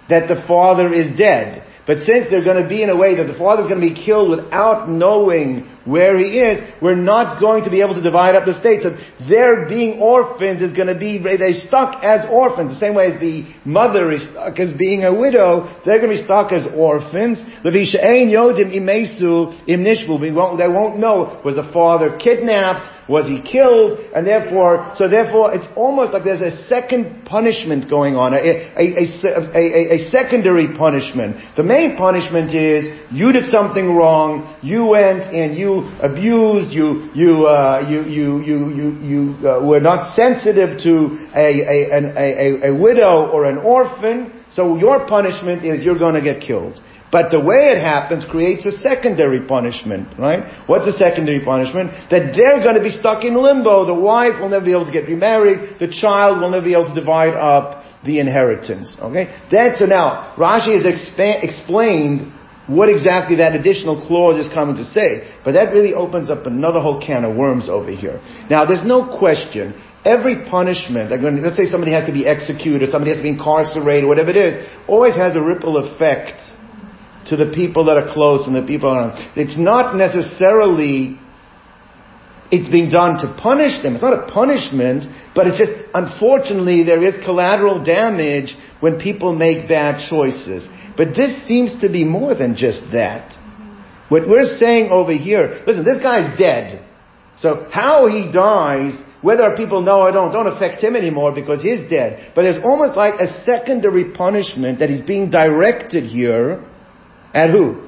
that 0.09 0.27
the 0.27 0.43
father 0.47 0.93
is 0.93 1.17
dead. 1.17 1.67
But 1.85 1.97
since 1.99 2.29
they're 2.29 2.43
going 2.43 2.63
to 2.63 2.69
be 2.69 2.81
in 2.81 2.89
a 2.89 2.95
way 2.95 3.17
that 3.17 3.27
the 3.27 3.37
father 3.37 3.63
is 3.63 3.67
going 3.67 3.81
to 3.81 3.93
be 3.93 4.05
killed 4.05 4.29
without 4.29 4.87
knowing 4.87 5.67
where 5.85 6.17
he 6.17 6.39
is, 6.39 6.61
we're 6.81 6.95
not 6.95 7.39
going 7.39 7.63
to 7.65 7.69
be 7.69 7.81
able 7.81 7.95
to 7.95 8.01
divide 8.01 8.35
up 8.35 8.45
the 8.45 8.53
state. 8.53 8.83
So 8.83 8.95
their 9.27 9.67
being 9.67 9.99
orphans 9.99 10.61
is 10.61 10.73
going 10.73 10.87
to 10.87 10.97
be, 10.97 11.17
they're 11.19 11.53
stuck 11.53 12.03
as 12.03 12.25
orphans. 12.31 12.73
The 12.73 12.79
same 12.79 12.95
way 12.95 13.11
as 13.11 13.19
the 13.19 13.43
mother 13.65 14.11
is 14.11 14.23
stuck 14.29 14.59
as 14.59 14.73
being 14.77 15.03
a 15.03 15.13
widow, 15.13 15.81
they're 15.85 15.99
going 15.99 16.15
to 16.15 16.21
be 16.21 16.23
stuck 16.23 16.51
as 16.51 16.67
orphans. 16.75 17.39
yodim 17.65 18.71
They 20.57 20.67
won't 20.67 20.99
know, 20.99 21.41
was 21.43 21.55
the 21.55 21.69
father 21.73 22.17
kidnapped? 22.17 22.89
Was 23.09 23.27
he 23.27 23.41
killed? 23.43 23.99
And 24.15 24.25
therefore, 24.25 24.93
so 24.95 25.09
therefore, 25.09 25.53
it's 25.53 25.67
almost 25.75 26.13
like 26.13 26.23
there's 26.23 26.41
a 26.41 26.63
second 26.67 27.25
punishment 27.25 27.89
going 27.89 28.15
on, 28.15 28.33
a, 28.33 28.37
a, 28.37 29.03
a, 29.03 29.95
a 29.95 30.09
secondary 30.09 30.67
punishment. 30.77 31.35
The 31.57 31.63
main 31.63 31.97
punishment 31.97 32.53
is, 32.55 32.87
you 33.11 33.33
did 33.33 33.47
something 33.47 33.93
wrong, 33.93 34.55
you 34.61 34.85
went 34.85 35.23
and 35.33 35.57
you 35.57 35.72
abused, 36.01 36.71
you, 36.71 37.09
you, 37.13 37.45
uh, 37.45 37.87
you, 37.89 37.99
you, 38.17 38.27
you, 38.49 38.57
you, 38.79 38.87
you 39.11 39.47
uh, 39.47 39.65
were 39.65 39.79
not 39.79 40.15
sensitive 40.15 40.77
to 40.87 40.93
a, 41.35 41.49
a, 41.75 41.77
an, 41.97 42.05
a, 42.17 42.69
a 42.69 42.71
widow 42.75 43.29
or 43.33 43.45
an 43.45 43.57
orphan, 43.57 44.31
so 44.49 44.77
your 44.77 45.07
punishment 45.07 45.65
is 45.65 45.83
you're 45.83 45.99
going 45.99 46.15
to 46.15 46.21
get 46.21 46.41
killed. 46.41 46.79
But 47.13 47.29
the 47.29 47.39
way 47.39 47.69
it 47.69 47.77
happens 47.77 48.25
creates 48.25 48.65
a 48.65 48.71
secondary 48.71 49.45
punishment, 49.45 50.17
right? 50.17 50.41
What's 50.65 50.87
a 50.87 50.97
secondary 50.97 51.45
punishment? 51.45 51.91
That 52.09 52.33
they're 52.35 52.57
going 52.65 52.73
to 52.73 52.81
be 52.81 52.89
stuck 52.89 53.23
in 53.23 53.35
limbo. 53.35 53.85
The 53.85 53.93
wife 53.93 54.41
will 54.41 54.49
never 54.49 54.65
be 54.65 54.71
able 54.71 54.87
to 54.87 54.91
get 54.91 55.07
remarried. 55.07 55.77
The 55.79 55.93
child 55.93 56.41
will 56.41 56.49
never 56.49 56.65
be 56.65 56.73
able 56.73 56.89
to 56.89 56.99
divide 56.99 57.35
up 57.35 57.85
the 58.03 58.19
inheritance. 58.19 58.97
Okay? 58.99 59.29
That's 59.51 59.77
so 59.77 59.85
now, 59.85 60.33
Rashi 60.37 60.73
has 60.73 60.89
expa- 60.89 61.43
explained 61.43 62.33
what 62.67 62.87
exactly 62.87 63.37
that 63.37 63.55
additional 63.55 64.05
clause 64.07 64.37
is 64.37 64.51
coming 64.53 64.75
to 64.77 64.85
say. 64.85 65.35
But 65.43 65.53
that 65.53 65.73
really 65.73 65.93
opens 65.93 66.29
up 66.29 66.45
another 66.45 66.79
whole 66.79 67.01
can 67.01 67.25
of 67.25 67.35
worms 67.35 67.67
over 67.67 67.91
here. 67.91 68.21
Now, 68.49 68.65
there's 68.65 68.85
no 68.85 69.17
question, 69.17 69.73
every 70.05 70.45
punishment, 70.49 71.11
let's 71.11 71.57
say 71.57 71.65
somebody 71.65 71.91
has 71.91 72.05
to 72.05 72.13
be 72.13 72.25
executed, 72.25 72.89
somebody 72.89 73.11
has 73.11 73.19
to 73.19 73.23
be 73.23 73.29
incarcerated, 73.29 74.07
whatever 74.07 74.29
it 74.29 74.37
is, 74.37 74.69
always 74.87 75.15
has 75.15 75.35
a 75.35 75.41
ripple 75.41 75.77
effect 75.77 76.39
to 77.27 77.35
the 77.35 77.51
people 77.53 77.85
that 77.85 77.97
are 77.97 78.13
close 78.13 78.47
and 78.47 78.55
the 78.55 78.65
people 78.65 78.93
around. 78.93 79.11
It's 79.35 79.57
not 79.57 79.95
necessarily 79.95 81.19
it's 82.51 82.69
being 82.69 82.89
done 82.89 83.17
to 83.17 83.33
punish 83.41 83.81
them. 83.81 83.95
It's 83.95 84.03
not 84.03 84.13
a 84.13 84.31
punishment, 84.31 85.05
but 85.33 85.47
it's 85.47 85.57
just, 85.57 85.71
unfortunately, 85.93 86.83
there 86.83 87.01
is 87.01 87.15
collateral 87.25 87.83
damage 87.83 88.55
when 88.79 88.99
people 88.99 89.33
make 89.33 89.67
bad 89.67 90.07
choices. 90.07 90.67
But 90.95 91.15
this 91.15 91.45
seems 91.47 91.79
to 91.81 91.89
be 91.89 92.03
more 92.03 92.35
than 92.35 92.55
just 92.55 92.81
that. 92.91 93.35
What 94.09 94.27
we're 94.27 94.57
saying 94.57 94.91
over 94.91 95.11
here, 95.13 95.63
listen, 95.65 95.83
this 95.83 96.01
guy's 96.01 96.37
dead. 96.37 96.85
So 97.37 97.67
how 97.71 98.07
he 98.07 98.31
dies, 98.31 99.01
whether 99.21 99.55
people 99.55 99.81
know 99.81 100.01
or 100.01 100.11
don't, 100.11 100.31
don't 100.31 100.47
affect 100.47 100.83
him 100.83 100.95
anymore 100.95 101.33
because 101.33 101.63
he's 101.63 101.89
dead. 101.89 102.31
But 102.35 102.43
there's 102.43 102.63
almost 102.63 102.95
like 102.95 103.15
a 103.19 103.43
secondary 103.43 104.11
punishment 104.11 104.79
that 104.79 104.91
is 104.91 105.01
being 105.01 105.31
directed 105.31 106.03
here 106.03 106.63
at 107.33 107.49
who? 107.49 107.87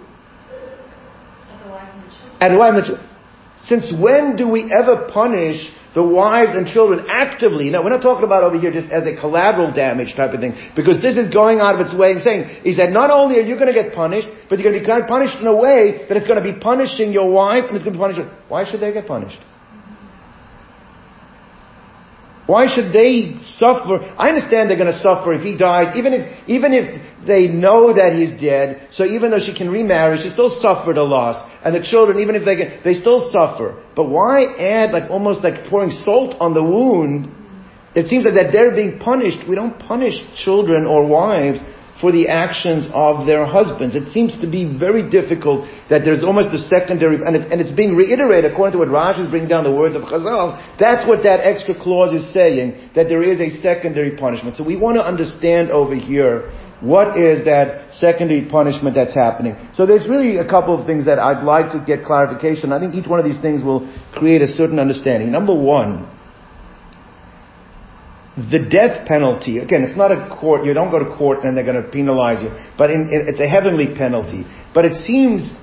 At 2.40 2.50
the 2.50 2.58
wife 2.58 2.74
and 2.74 2.84
the 2.84 2.88
children. 2.88 3.15
Since 3.58 3.94
when 3.94 4.36
do 4.36 4.48
we 4.48 4.72
ever 4.72 5.08
punish 5.12 5.72
the 5.94 6.04
wives 6.04 6.52
and 6.58 6.68
children 6.68 7.06
actively? 7.08 7.70
Now, 7.70 7.84
we're 7.84 7.90
not 7.90 8.02
talking 8.02 8.26
about 8.26 8.44
over 8.44 8.60
here 8.60 8.72
just 8.72 8.92
as 8.92 9.08
a 9.08 9.16
collateral 9.16 9.72
damage 9.72 10.14
type 10.16 10.34
of 10.34 10.42
thing, 10.42 10.54
because 10.76 11.02
this 11.02 11.18
is 11.18 11.34
going 11.34 11.60
out 11.60 11.76
of 11.76 11.82
its 11.82 11.96
way 11.96 12.12
and 12.12 12.22
saying, 12.22 12.66
is 12.66 12.78
that 12.78 12.92
not 12.92 13.12
only 13.12 13.38
are 13.40 13.48
you 13.48 13.56
going 13.56 13.74
to 13.74 13.74
get 13.74 13.94
punished, 13.96 14.28
but 14.50 14.60
you're 14.60 14.70
going 14.70 14.84
to 14.84 14.88
be 14.88 15.08
punished 15.08 15.40
in 15.40 15.48
a 15.48 15.56
way 15.56 16.06
that 16.08 16.18
it's 16.18 16.28
going 16.28 16.44
to 16.44 16.54
be 16.54 16.60
punishing 16.60 17.14
your 17.14 17.32
wife 17.32 17.64
and 17.68 17.76
it's 17.76 17.86
going 17.86 17.94
to 17.94 18.00
be 18.00 18.04
punishing. 18.04 18.30
Why 18.50 18.70
should 18.70 18.82
they 18.82 18.92
get 18.92 19.08
punished? 19.08 19.40
Why 22.46 22.68
should 22.68 22.94
they 22.94 23.40
suffer? 23.42 24.04
I 24.20 24.30
understand 24.30 24.70
they're 24.70 24.78
going 24.78 24.92
to 24.92 25.00
suffer 25.00 25.34
if 25.34 25.42
he 25.42 25.58
died, 25.58 25.98
even 25.98 26.14
if, 26.14 26.48
even 26.48 26.74
if 26.74 27.26
they 27.26 27.48
know 27.48 27.94
that 27.94 28.14
he's 28.14 28.40
dead, 28.40 28.90
so 28.92 29.04
even 29.04 29.32
though 29.32 29.40
she 29.40 29.56
can 29.56 29.70
remarry, 29.72 30.20
she 30.20 30.30
still 30.30 30.52
suffered 30.62 30.98
a 30.98 31.04
loss. 31.04 31.42
And 31.66 31.74
the 31.74 31.82
children, 31.82 32.20
even 32.20 32.36
if 32.36 32.46
they 32.46 32.56
can, 32.56 32.80
they 32.84 32.94
still 32.94 33.32
suffer. 33.32 33.82
But 33.96 34.06
why 34.06 34.46
add 34.54 34.92
like 34.92 35.10
almost 35.10 35.44
like 35.44 35.66
pouring 35.68 35.90
salt 35.90 36.36
on 36.40 36.54
the 36.54 36.64
wound? 36.64 37.34
It 37.96 38.06
seems 38.06 38.24
like 38.24 38.36
that 38.36 38.52
they're 38.54 38.76
being 38.76 39.00
punished. 39.00 39.50
We 39.50 39.56
don't 39.56 39.80
punish 39.80 40.22
children 40.36 40.86
or 40.86 41.08
wives 41.08 41.60
for 42.00 42.12
the 42.12 42.28
actions 42.28 42.88
of 42.94 43.26
their 43.26 43.46
husbands. 43.46 43.96
It 43.96 44.12
seems 44.12 44.40
to 44.42 44.48
be 44.52 44.68
very 44.78 45.10
difficult 45.10 45.66
that 45.90 46.04
there's 46.04 46.24
almost 46.24 46.54
a 46.54 46.60
secondary, 46.60 47.24
and, 47.26 47.36
it, 47.36 47.52
and 47.52 47.62
it's 47.62 47.72
being 47.72 47.96
reiterated 47.96 48.52
according 48.52 48.74
to 48.74 48.80
what 48.80 48.90
Rashi 48.90 49.24
is 49.24 49.30
bringing 49.32 49.48
down 49.48 49.64
the 49.64 49.74
words 49.74 49.96
of 49.96 50.04
Chazal. 50.04 50.60
That's 50.78 51.08
what 51.08 51.24
that 51.24 51.40
extra 51.40 51.74
clause 51.74 52.12
is 52.14 52.32
saying, 52.34 52.92
that 52.96 53.08
there 53.08 53.24
is 53.24 53.40
a 53.40 53.50
secondary 53.62 54.18
punishment. 54.18 54.58
So 54.58 54.64
we 54.64 54.76
want 54.76 54.98
to 54.98 55.04
understand 55.08 55.72
over 55.72 55.96
here 55.96 56.52
what 56.86 57.18
is 57.18 57.46
that 57.46 57.94
secondary 57.94 58.46
punishment 58.46 58.96
that's 58.96 59.16
happening. 59.16 59.56
So 59.74 59.86
there's 59.86 60.08
really 60.08 60.38
a 60.38 60.48
couple 60.48 60.80
of 60.80 60.86
things 60.86 61.06
that 61.06 61.18
I'd 61.18 61.44
like 61.44 61.72
to 61.72 61.84
get 61.84 62.06
clarification. 62.06 62.72
I 62.72 62.80
think 62.80 62.94
each 62.94 63.08
one 63.08 63.20
of 63.20 63.26
these 63.26 63.42
things 63.42 63.64
will 63.64 63.92
create 64.14 64.42
a 64.44 64.48
certain 64.48 64.78
understanding. 64.78 65.32
Number 65.32 65.56
one, 65.56 66.08
the 68.38 68.60
death 68.60 69.08
penalty, 69.08 69.60
again, 69.60 69.84
it's 69.84 69.96
not 69.98 70.12
a 70.12 70.30
court, 70.30 70.66
you 70.66 70.74
don't 70.74 70.92
go 70.92 71.00
to 71.00 71.16
court 71.16 71.44
and 71.44 71.58
they're 71.58 71.66
going 71.66 71.82
to 71.82 71.90
penalize 71.90 72.44
you, 72.44 72.50
but 72.78 72.92
in, 72.92 73.10
it's 73.10 73.40
a 73.40 73.48
heavenly 73.48 73.96
penalty. 73.96 74.46
But 74.74 74.86
it 74.86 74.96
seems, 74.96 75.60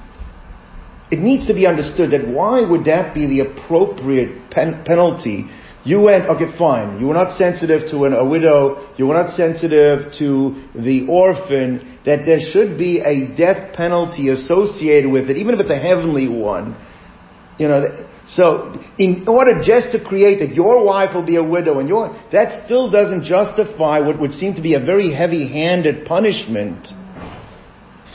it 1.11 1.21
needs 1.21 1.47
to 1.47 1.55
be 1.55 1.67
understood 1.67 2.11
that 2.13 2.27
why 2.27 2.69
would 2.69 2.87
that 2.87 3.15
be 3.15 3.27
the 3.27 3.41
appropriate 3.41 4.51
pen, 4.51 4.83
penalty? 4.85 5.47
You 5.85 6.01
went, 6.01 6.27
okay, 6.27 6.57
fine, 6.57 7.01
you 7.01 7.07
were 7.09 7.15
not 7.15 7.37
sensitive 7.37 7.91
to 7.91 8.05
an, 8.05 8.13
a 8.13 8.25
widow, 8.25 8.95
you 8.97 9.07
were 9.07 9.15
not 9.15 9.31
sensitive 9.31 10.13
to 10.19 10.69
the 10.77 11.07
orphan, 11.09 11.99
that 12.05 12.25
there 12.25 12.39
should 12.41 12.79
be 12.79 13.01
a 13.01 13.37
death 13.37 13.75
penalty 13.75 14.29
associated 14.29 15.11
with 15.11 15.29
it, 15.29 15.37
even 15.37 15.55
if 15.55 15.61
it's 15.61 15.71
a 15.71 15.79
heavenly 15.79 16.29
one. 16.29 16.77
You 17.59 17.69
know, 17.69 18.07
so, 18.29 18.81
in 18.97 19.27
order 19.27 19.61
just 19.63 19.91
to 19.93 20.03
create 20.03 20.39
that 20.39 20.55
your 20.55 20.85
wife 20.85 21.15
will 21.15 21.27
be 21.27 21.37
a 21.37 21.43
widow 21.43 21.81
and 21.81 21.89
your, 21.89 22.17
that 22.31 22.65
still 22.65 22.89
doesn't 22.89 23.25
justify 23.25 23.99
what 23.99 24.21
would 24.21 24.33
seem 24.33 24.55
to 24.55 24.63
be 24.63 24.75
a 24.75 24.81
very 24.81 25.13
heavy-handed 25.13 26.07
punishment 26.07 26.87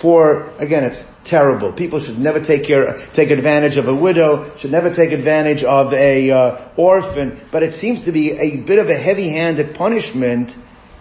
for, 0.01 0.49
again, 0.57 0.83
it's 0.83 1.03
terrible. 1.25 1.73
People 1.73 2.03
should 2.03 2.17
never 2.17 2.43
take 2.43 2.65
care, 2.65 2.85
take 3.15 3.31
advantage 3.31 3.77
of 3.77 3.87
a 3.87 3.95
widow, 3.95 4.55
should 4.59 4.71
never 4.71 4.93
take 4.93 5.11
advantage 5.11 5.63
of 5.63 5.93
a 5.93 6.31
uh, 6.31 6.73
orphan, 6.77 7.47
but 7.51 7.63
it 7.63 7.73
seems 7.73 8.05
to 8.05 8.11
be 8.11 8.31
a 8.31 8.65
bit 8.65 8.79
of 8.79 8.87
a 8.87 8.97
heavy-handed 8.97 9.75
punishment 9.75 10.51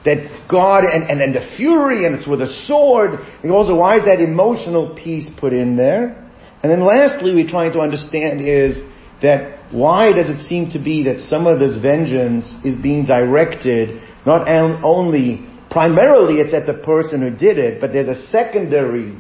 that 0.05 0.47
God 0.49 0.85
and, 0.85 1.11
and, 1.11 1.21
and 1.21 1.35
the 1.35 1.57
fury 1.57 2.07
and 2.07 2.15
it's 2.15 2.27
with 2.27 2.41
a 2.41 2.47
sword. 2.67 3.21
And 3.43 3.51
also, 3.51 3.77
why 3.77 3.99
is 3.99 4.05
that 4.05 4.21
emotional 4.21 4.95
piece 4.95 5.29
put 5.39 5.53
in 5.53 5.77
there? 5.77 6.23
And 6.63 6.73
then 6.73 6.81
lastly, 6.81 7.35
we're 7.35 7.49
trying 7.49 7.73
to 7.73 7.81
understand 7.81 8.41
is 8.41 8.83
that 9.21 9.73
why 9.73 10.13
does 10.13 10.31
it 10.31 10.39
seem 10.39 10.71
to 10.71 10.79
be 10.79 11.05
that 11.05 11.19
some 11.19 11.47
of 11.47 11.59
this 11.59 11.77
vengeance 11.77 12.55
is 12.65 12.77
being 12.77 13.05
directed 13.05 14.01
not 14.25 14.47
only 14.49 15.47
primarily 15.77 16.41
it's 16.41 16.55
at 16.55 16.65
the 16.65 16.73
person 16.73 17.21
who 17.21 17.29
did 17.29 17.59
it, 17.59 17.83
but 17.83 17.93
there's 17.93 18.09
a 18.09 18.21
secondary 18.29 19.13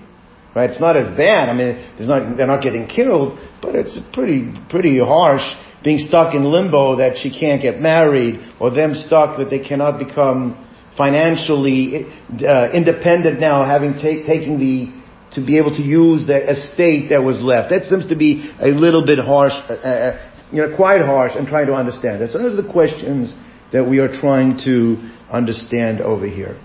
right? 0.54 0.70
It's 0.70 0.80
not 0.80 0.96
as 0.96 1.14
bad. 1.14 1.50
I 1.50 1.52
mean, 1.52 1.76
not, 2.00 2.38
they're 2.38 2.46
not 2.46 2.62
getting 2.62 2.86
killed, 2.86 3.38
but 3.60 3.74
it's 3.74 4.00
pretty 4.14 4.54
pretty 4.70 4.98
harsh 4.98 5.44
being 5.84 5.98
stuck 5.98 6.34
in 6.34 6.44
limbo 6.44 6.96
that 6.96 7.18
she 7.18 7.28
can't 7.30 7.60
get 7.60 7.78
married, 7.78 8.40
or 8.58 8.70
them 8.70 8.94
stuck 8.94 9.36
that 9.36 9.50
they 9.50 9.62
cannot 9.62 9.98
become 9.98 10.56
financially 10.96 12.06
uh, 12.40 12.70
independent 12.72 13.38
now, 13.38 13.66
having 13.66 13.92
taking 14.00 14.58
the 14.58 14.96
to 15.32 15.44
be 15.44 15.58
able 15.58 15.76
to 15.76 15.82
use 15.82 16.26
the 16.26 16.38
estate 16.54 17.10
that 17.10 17.22
was 17.22 17.42
left. 17.42 17.68
That 17.68 17.84
seems 17.84 18.08
to 18.08 18.16
be 18.16 18.50
a 18.58 18.68
little 18.68 19.04
bit 19.04 19.18
harsh, 19.18 19.52
uh, 19.52 19.74
uh, 19.74 20.32
you 20.50 20.62
know, 20.62 20.74
quite 20.74 21.02
harsh 21.02 21.32
and 21.36 21.46
trying 21.46 21.66
to 21.66 21.74
understand 21.74 22.22
that. 22.22 22.30
So 22.30 22.38
those 22.38 22.58
are 22.58 22.62
the 22.62 22.72
questions 22.72 23.34
that 23.72 23.88
we 23.88 23.98
are 23.98 24.08
trying 24.08 24.58
to 24.64 24.96
understand 25.30 26.00
over 26.00 26.26
here. 26.26 26.60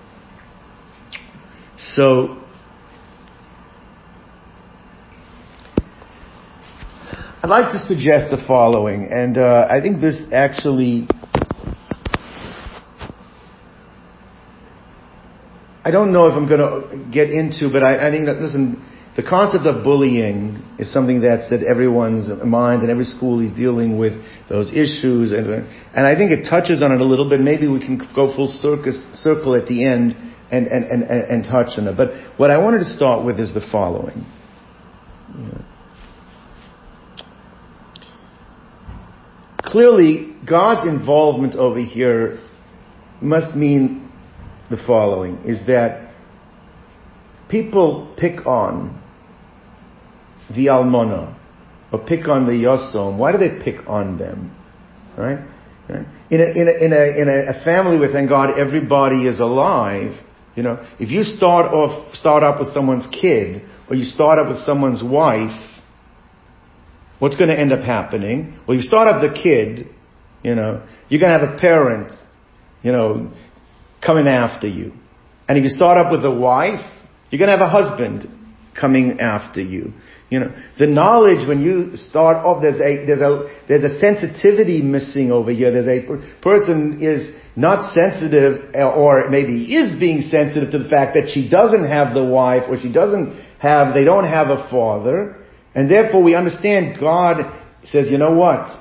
So, 1.77 2.37
I'd 7.43 7.49
like 7.49 7.71
to 7.71 7.79
suggest 7.79 8.29
the 8.29 8.43
following, 8.47 9.09
and 9.11 9.37
uh, 9.37 9.67
I 9.69 9.81
think 9.81 9.99
this 9.99 10.21
actually 10.31 11.07
I 15.83 15.89
don't 15.89 16.13
know 16.13 16.27
if 16.27 16.33
I'm 16.33 16.47
going 16.47 16.59
to 16.61 17.11
get 17.11 17.31
into, 17.31 17.71
but 17.71 17.81
I, 17.81 18.07
I 18.07 18.11
think 18.11 18.27
that, 18.27 18.39
listen, 18.39 18.85
the 19.15 19.23
concept 19.23 19.65
of 19.65 19.83
bullying 19.83 20.63
is 20.79 20.91
something 20.91 21.19
that's 21.21 21.51
at 21.51 21.63
everyone's 21.63 22.29
mind 22.45 22.81
and 22.81 22.89
every 22.89 23.03
school 23.03 23.41
is 23.41 23.51
dealing 23.51 23.97
with 23.97 24.13
those 24.47 24.71
issues 24.71 25.33
and, 25.33 25.47
and 25.47 26.07
I 26.07 26.15
think 26.15 26.31
it 26.31 26.49
touches 26.49 26.81
on 26.81 26.93
it 26.93 27.01
a 27.01 27.03
little 27.03 27.29
bit. 27.29 27.41
Maybe 27.41 27.67
we 27.67 27.79
can 27.79 27.97
go 28.15 28.33
full 28.33 28.47
circus, 28.47 29.05
circle 29.11 29.55
at 29.55 29.67
the 29.67 29.83
end 29.83 30.15
and, 30.49 30.67
and, 30.67 30.85
and, 30.85 31.03
and 31.03 31.43
touch 31.43 31.77
on 31.77 31.87
it. 31.87 31.97
But 31.97 32.11
what 32.37 32.51
I 32.51 32.57
wanted 32.57 32.79
to 32.79 32.85
start 32.85 33.25
with 33.25 33.37
is 33.37 33.53
the 33.53 33.67
following. 33.69 34.25
Clearly, 39.59 40.35
God's 40.47 40.87
involvement 40.87 41.55
over 41.55 41.79
here 41.79 42.39
must 43.21 43.55
mean 43.55 44.09
the 44.69 44.77
following, 44.87 45.43
is 45.45 45.67
that 45.67 46.13
people 47.49 48.13
pick 48.17 48.45
on 48.45 49.00
the 50.53 50.67
almana, 50.67 51.37
or 51.91 51.99
pick 51.99 52.27
on 52.27 52.45
the 52.45 52.53
yosom. 52.53 53.17
Why 53.17 53.31
do 53.31 53.37
they 53.37 53.63
pick 53.63 53.87
on 53.87 54.17
them? 54.17 54.55
Right? 55.17 55.39
right? 55.89 56.05
In 56.29 56.39
a, 56.39 56.45
in 56.45 56.67
a, 56.67 56.85
in 56.85 56.93
a, 56.93 57.21
in 57.21 57.47
a 57.49 57.63
family 57.65 57.99
with, 57.99 58.13
thank 58.13 58.29
God, 58.29 58.57
everybody 58.57 59.27
is 59.27 59.39
alive, 59.39 60.13
you 60.55 60.63
know, 60.63 60.85
if 60.99 61.09
you 61.09 61.23
start 61.23 61.71
off, 61.73 62.13
start 62.13 62.43
up 62.43 62.59
with 62.59 62.73
someone's 62.73 63.07
kid, 63.07 63.63
or 63.89 63.95
you 63.95 64.03
start 64.03 64.37
up 64.37 64.49
with 64.49 64.59
someone's 64.59 65.03
wife, 65.03 65.59
what's 67.19 67.35
going 67.35 67.49
to 67.49 67.57
end 67.57 67.71
up 67.71 67.83
happening? 67.83 68.59
Well, 68.67 68.75
you 68.75 68.83
start 68.83 69.07
up 69.07 69.21
the 69.21 69.33
kid, 69.33 69.87
you 70.43 70.55
know, 70.55 70.85
you're 71.07 71.21
going 71.21 71.31
to 71.31 71.45
have 71.45 71.55
a 71.55 71.59
parent, 71.59 72.11
you 72.83 72.91
know, 72.91 73.31
coming 74.05 74.27
after 74.27 74.67
you. 74.67 74.93
And 75.47 75.57
if 75.57 75.63
you 75.63 75.69
start 75.69 75.97
up 75.97 76.11
with 76.11 76.25
a 76.25 76.31
wife, 76.31 76.85
you're 77.29 77.39
going 77.39 77.49
to 77.49 77.57
have 77.57 77.61
a 77.61 77.69
husband 77.69 78.27
coming 78.79 79.19
after 79.19 79.61
you. 79.61 79.93
You 80.31 80.39
know, 80.39 80.55
the 80.79 80.87
knowledge 80.87 81.45
when 81.45 81.59
you 81.61 81.97
start 81.97 82.37
off, 82.37 82.61
there's 82.61 82.79
a, 82.79 83.05
there's 83.05 83.19
a, 83.19 83.63
there's 83.67 83.83
a 83.83 83.99
sensitivity 83.99 84.81
missing 84.81 85.29
over 85.29 85.51
here. 85.51 85.71
There's 85.71 85.91
a 85.91 86.41
person 86.41 86.99
is 87.01 87.29
not 87.57 87.93
sensitive 87.93 88.73
uh, 88.73 88.93
or 88.93 89.29
maybe 89.29 89.75
is 89.75 89.99
being 89.99 90.21
sensitive 90.21 90.71
to 90.71 90.79
the 90.79 90.87
fact 90.87 91.15
that 91.15 91.29
she 91.29 91.49
doesn't 91.49 91.83
have 91.83 92.13
the 92.13 92.23
wife 92.23 92.63
or 92.69 92.79
she 92.79 92.89
doesn't 92.89 93.37
have, 93.59 93.93
they 93.93 94.05
don't 94.05 94.23
have 94.23 94.47
a 94.47 94.69
father, 94.71 95.35
and 95.75 95.91
therefore 95.91 96.23
we 96.23 96.33
understand 96.33 96.97
God 96.97 97.41
says, 97.83 98.09
you 98.09 98.17
know 98.17 98.33
what? 98.33 98.71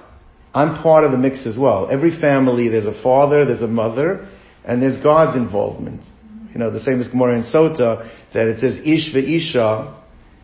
I'm 0.54 0.80
part 0.84 1.02
of 1.02 1.10
the 1.10 1.18
mix 1.18 1.46
as 1.46 1.58
well. 1.58 1.88
Every 1.90 2.16
family, 2.20 2.68
there's 2.68 2.86
a 2.86 3.02
father, 3.02 3.44
there's 3.44 3.62
a 3.62 3.66
mother, 3.66 4.28
and 4.64 4.80
there's 4.80 5.02
God's 5.02 5.36
involvement. 5.36 6.04
You 6.52 6.60
know, 6.60 6.70
the 6.70 6.80
famous 6.80 7.08
Gemara 7.08 7.34
in 7.36 7.42
Sota, 7.42 8.08
that 8.34 8.46
it 8.46 8.58
says, 8.58 8.78
Ish 8.78 9.12
Isha. 9.14 9.99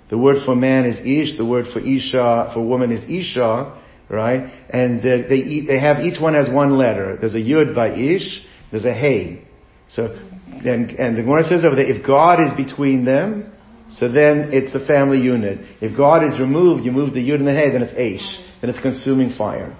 The 0.08 0.18
word 0.18 0.36
for 0.44 0.54
man 0.54 0.84
is 0.84 0.98
Ish, 0.98 1.36
the 1.36 1.44
word 1.44 1.66
for 1.72 1.80
Isha, 1.80 2.52
for 2.54 2.64
woman 2.64 2.92
is 2.92 3.02
Isha, 3.08 3.82
right? 4.08 4.66
And 4.70 5.02
they, 5.02 5.22
they, 5.28 5.66
they 5.66 5.80
have, 5.80 6.00
each 6.00 6.20
one 6.20 6.34
has 6.34 6.48
one 6.48 6.78
letter. 6.78 7.16
There's 7.20 7.34
a 7.34 7.38
Yud 7.38 7.74
by 7.74 7.92
Ish, 7.92 8.44
there's 8.70 8.84
a 8.84 8.94
Hey. 8.94 9.42
So, 9.88 10.06
and, 10.06 10.90
and 10.90 11.16
the 11.16 11.22
Gemara 11.22 11.44
says 11.44 11.64
over 11.64 11.76
there, 11.76 11.86
if 11.86 12.06
God 12.06 12.40
is 12.40 12.56
between 12.56 13.04
them, 13.04 13.52
so 13.90 14.10
then 14.10 14.50
it's 14.52 14.74
a 14.74 14.84
family 14.84 15.18
unit. 15.18 15.58
If 15.80 15.96
God 15.96 16.24
is 16.24 16.40
removed, 16.40 16.84
you 16.84 16.92
move 16.92 17.14
the 17.14 17.20
Yud 17.20 17.36
and 17.36 17.46
the 17.46 17.54
Hey, 17.54 17.70
then 17.70 17.82
it's 17.82 17.92
ish, 17.92 18.44
Then 18.60 18.70
it's 18.70 18.80
consuming 18.80 19.32
fire. 19.36 19.76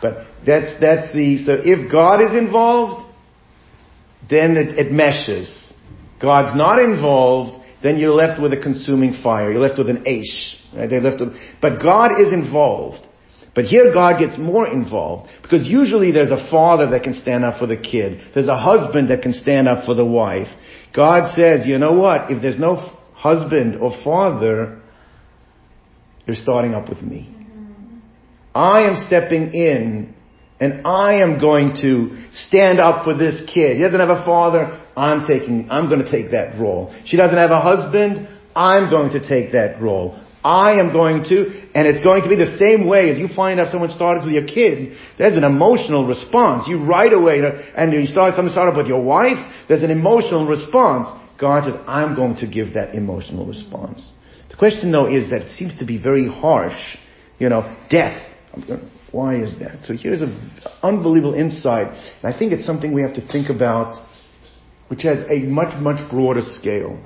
But 0.00 0.26
that's, 0.46 0.78
that's 0.80 1.12
the, 1.12 1.44
so 1.44 1.52
if 1.52 1.90
God 1.90 2.20
is 2.20 2.36
involved, 2.36 3.12
then 4.30 4.56
it, 4.56 4.78
it 4.78 4.92
meshes. 4.92 5.72
God's 6.20 6.56
not 6.56 6.78
involved, 6.78 7.57
then 7.82 7.98
you're 7.98 8.12
left 8.12 8.40
with 8.40 8.52
a 8.52 8.56
consuming 8.56 9.14
fire. 9.22 9.52
You're 9.52 9.60
left 9.60 9.78
with 9.78 9.88
an 9.88 10.06
ash. 10.06 10.56
Right? 10.74 10.90
They're 10.90 11.00
left 11.00 11.20
with, 11.20 11.34
but 11.60 11.80
God 11.80 12.20
is 12.20 12.32
involved. 12.32 13.06
But 13.54 13.64
here 13.64 13.92
God 13.92 14.20
gets 14.20 14.38
more 14.38 14.68
involved 14.68 15.30
because 15.42 15.66
usually 15.66 16.12
there's 16.12 16.30
a 16.30 16.48
father 16.48 16.90
that 16.90 17.02
can 17.02 17.14
stand 17.14 17.44
up 17.44 17.58
for 17.58 17.66
the 17.66 17.76
kid. 17.76 18.20
There's 18.32 18.46
a 18.46 18.56
husband 18.56 19.10
that 19.10 19.22
can 19.22 19.32
stand 19.32 19.66
up 19.66 19.84
for 19.84 19.94
the 19.94 20.04
wife. 20.04 20.46
God 20.94 21.34
says, 21.34 21.66
you 21.66 21.78
know 21.78 21.94
what? 21.94 22.30
If 22.30 22.40
there's 22.40 22.58
no 22.58 22.76
husband 23.14 23.80
or 23.80 23.92
father, 24.04 24.80
you're 26.26 26.36
starting 26.36 26.74
up 26.74 26.88
with 26.88 27.02
me. 27.02 27.28
Mm-hmm. 27.34 27.98
I 28.54 28.82
am 28.82 28.94
stepping 28.94 29.52
in 29.52 30.14
and 30.60 30.86
I 30.86 31.22
am 31.22 31.40
going 31.40 31.74
to 31.82 32.16
stand 32.32 32.78
up 32.80 33.04
for 33.04 33.16
this 33.16 33.42
kid. 33.52 33.76
He 33.76 33.82
doesn't 33.82 33.98
have 33.98 34.08
a 34.08 34.24
father. 34.24 34.84
I'm 34.98 35.26
taking, 35.26 35.70
I'm 35.70 35.88
going 35.88 36.02
to 36.04 36.10
take 36.10 36.32
that 36.32 36.58
role. 36.58 36.92
She 37.04 37.16
doesn't 37.16 37.36
have 37.36 37.50
a 37.50 37.60
husband. 37.60 38.28
I'm 38.54 38.90
going 38.90 39.12
to 39.12 39.20
take 39.26 39.52
that 39.52 39.80
role. 39.80 40.18
I 40.42 40.80
am 40.80 40.92
going 40.92 41.24
to, 41.24 41.36
and 41.74 41.86
it's 41.86 42.02
going 42.02 42.22
to 42.22 42.28
be 42.28 42.36
the 42.36 42.56
same 42.58 42.86
way 42.86 43.10
as 43.10 43.18
you 43.18 43.28
find 43.28 43.60
out 43.60 43.70
someone 43.70 43.90
starts 43.90 44.24
with 44.24 44.34
your 44.34 44.46
kid. 44.46 44.96
There's 45.18 45.36
an 45.36 45.44
emotional 45.44 46.06
response. 46.06 46.66
You 46.68 46.84
right 46.84 47.12
away, 47.12 47.42
and 47.76 47.92
you 47.92 48.06
start, 48.06 48.34
someone 48.34 48.52
start 48.52 48.68
up 48.70 48.76
with 48.76 48.86
your 48.86 49.02
wife, 49.02 49.38
there's 49.68 49.82
an 49.82 49.90
emotional 49.90 50.46
response. 50.46 51.08
God 51.38 51.64
says, 51.64 51.74
I'm 51.86 52.16
going 52.16 52.36
to 52.36 52.46
give 52.46 52.74
that 52.74 52.94
emotional 52.94 53.46
response. 53.46 54.12
The 54.50 54.56
question 54.56 54.90
though 54.90 55.06
is 55.06 55.30
that 55.30 55.42
it 55.42 55.50
seems 55.50 55.78
to 55.78 55.86
be 55.86 56.02
very 56.02 56.26
harsh. 56.28 56.96
You 57.38 57.48
know, 57.48 57.76
death. 57.90 58.18
Why 59.12 59.36
is 59.36 59.58
that? 59.60 59.84
So 59.84 59.94
here's 59.94 60.20
an 60.20 60.50
unbelievable 60.82 61.34
insight. 61.34 61.88
And 62.22 62.34
I 62.34 62.36
think 62.36 62.52
it's 62.52 62.66
something 62.66 62.92
we 62.92 63.02
have 63.02 63.14
to 63.14 63.26
think 63.26 63.48
about, 63.48 63.94
which 64.88 65.02
has 65.02 65.18
a 65.30 65.40
much, 65.40 65.78
much 65.80 66.10
broader 66.10 66.40
scale. 66.42 66.98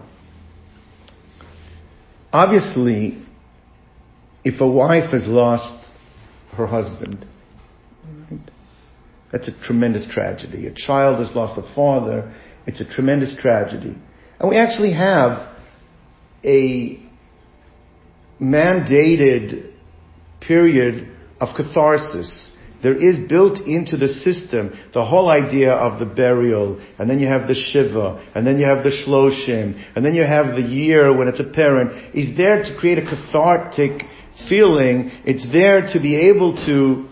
Obviously, 2.33 3.23
if 4.45 4.61
a 4.61 4.67
wife 4.67 5.11
has 5.13 5.27
lost 5.27 5.91
her 6.57 6.67
husband, 6.67 7.27
that's 9.31 9.49
a 9.49 9.63
tremendous 9.65 10.07
tragedy. 10.11 10.67
A 10.67 10.75
child 10.75 11.19
has 11.19 11.35
lost 11.35 11.59
a 11.59 11.75
father, 11.75 12.35
it's 12.67 12.81
a 12.81 12.89
tremendous 12.89 13.35
tragedy. 13.39 13.97
And 14.39 14.49
we 14.49 14.57
actually 14.57 14.93
have 14.93 15.55
a 16.45 17.01
mandated 18.41 19.73
period 20.41 21.09
of 21.41 21.55
catharsis 21.57 22.53
there 22.83 22.97
is 22.97 23.29
built 23.29 23.61
into 23.61 23.97
the 23.97 24.09
system 24.09 24.77
the 24.93 25.05
whole 25.05 25.29
idea 25.29 25.73
of 25.73 26.01
the 26.01 26.07
burial, 26.07 26.81
and 26.99 27.09
then 27.09 27.19
you 27.21 27.29
have 27.29 27.49
the 27.49 27.55
Shiva, 27.55 28.33
and 28.35 28.47
then 28.47 28.59
you 28.59 28.67
have 28.67 28.83
the 28.83 28.91
Shloshim, 28.91 29.81
and 29.95 30.05
then 30.05 30.15
you 30.15 30.23
have 30.23 30.55
the 30.57 30.63
year 30.63 31.17
when 31.17 31.29
it's 31.29 31.41
apparent, 31.41 32.15
is 32.15 32.37
there 32.37 32.63
to 32.63 32.77
create 32.79 32.99
a 32.99 33.03
cathartic 33.03 34.03
feeling. 34.49 35.11
It's 35.25 35.47
there 35.53 35.89
to 35.93 36.01
be 36.01 36.31
able 36.31 36.57
to 36.67 37.09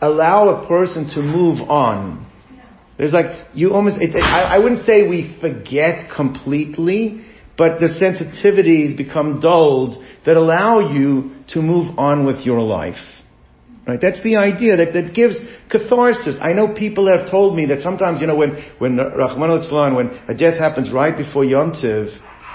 allow 0.00 0.48
a 0.48 0.66
person 0.66 1.08
to 1.14 1.22
move 1.22 1.60
on. 1.68 2.26
There's 2.96 3.12
like, 3.12 3.48
you 3.54 3.72
almost, 3.72 3.96
it, 3.96 4.14
it, 4.14 4.22
I, 4.22 4.56
I 4.56 4.58
wouldn't 4.58 4.84
say 4.84 5.08
we 5.08 5.36
forget 5.40 6.10
completely, 6.14 7.24
but 7.56 7.80
the 7.80 7.86
sensitivities 7.86 8.96
become 8.96 9.40
dulled 9.40 10.02
that 10.26 10.36
allow 10.36 10.92
you 10.92 11.44
to 11.48 11.62
move 11.62 11.98
on 11.98 12.26
with 12.26 12.44
your 12.44 12.60
life. 12.60 12.96
Right? 13.90 14.00
That's 14.00 14.22
the 14.22 14.36
idea 14.36 14.76
that, 14.76 14.92
that 14.92 15.14
gives 15.14 15.36
catharsis. 15.68 16.36
I 16.40 16.52
know 16.52 16.72
people 16.72 17.08
have 17.08 17.28
told 17.28 17.56
me 17.56 17.66
that 17.66 17.80
sometimes, 17.80 18.20
you 18.20 18.28
know, 18.28 18.36
when, 18.36 18.50
when 18.78 18.98
Rahman 18.98 19.50
al 19.50 19.96
when 19.96 20.10
a 20.28 20.34
death 20.34 20.58
happens 20.58 20.92
right 20.92 21.16
before 21.16 21.44
Yom 21.44 21.72
Tiv, 21.72 22.06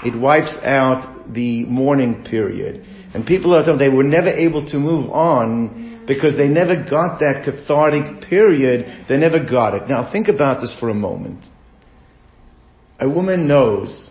it 0.02 0.18
wipes 0.18 0.56
out 0.62 1.34
the 1.34 1.66
mourning 1.66 2.24
period. 2.24 2.86
And 3.12 3.26
people 3.26 3.54
have 3.54 3.66
told 3.66 3.78
they 3.78 3.90
were 3.90 4.02
never 4.02 4.28
able 4.28 4.64
to 4.68 4.78
move 4.78 5.10
on 5.10 6.04
because 6.06 6.38
they 6.38 6.48
never 6.48 6.82
got 6.88 7.20
that 7.20 7.44
cathartic 7.44 8.30
period. 8.30 9.04
They 9.06 9.18
never 9.18 9.44
got 9.44 9.74
it. 9.74 9.90
Now 9.90 10.10
think 10.10 10.28
about 10.28 10.62
this 10.62 10.74
for 10.80 10.88
a 10.88 10.94
moment. 10.94 11.44
A 12.98 13.10
woman 13.10 13.46
knows 13.46 14.10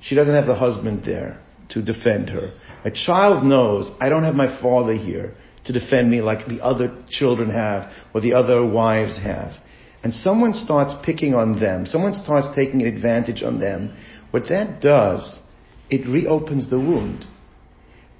she 0.00 0.14
doesn't 0.14 0.34
have 0.34 0.46
the 0.46 0.54
husband 0.54 1.02
there 1.04 1.40
to 1.70 1.82
defend 1.82 2.28
her. 2.28 2.52
A 2.84 2.92
child 2.92 3.44
knows 3.44 3.90
I 4.00 4.08
don't 4.08 4.22
have 4.22 4.36
my 4.36 4.60
father 4.62 4.92
here 4.92 5.34
to 5.64 5.72
defend 5.72 6.10
me 6.10 6.20
like 6.20 6.46
the 6.46 6.62
other 6.62 6.94
children 7.08 7.50
have 7.50 7.90
or 8.14 8.20
the 8.20 8.34
other 8.34 8.64
wives 8.64 9.16
have. 9.18 9.52
And 10.02 10.12
someone 10.12 10.52
starts 10.52 10.94
picking 11.04 11.34
on 11.34 11.58
them, 11.58 11.86
someone 11.86 12.14
starts 12.14 12.48
taking 12.54 12.82
advantage 12.82 13.42
on 13.42 13.58
them, 13.58 13.96
what 14.30 14.48
that 14.48 14.80
does, 14.80 15.38
it 15.88 16.06
reopens 16.06 16.68
the 16.68 16.78
wound. 16.78 17.26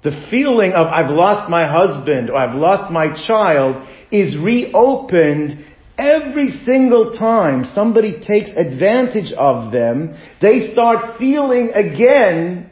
The 0.03 0.27
feeling 0.29 0.71
of 0.71 0.87
I've 0.87 1.11
lost 1.11 1.49
my 1.49 1.67
husband 1.67 2.29
or 2.29 2.35
I've 2.35 2.55
lost 2.55 2.91
my 2.91 3.13
child 3.27 3.87
is 4.11 4.37
reopened 4.37 5.65
every 5.97 6.49
single 6.49 7.13
time 7.17 7.65
somebody 7.65 8.19
takes 8.19 8.51
advantage 8.51 9.31
of 9.33 9.71
them. 9.71 10.15
They 10.41 10.71
start 10.71 11.17
feeling 11.17 11.71
again 11.73 12.64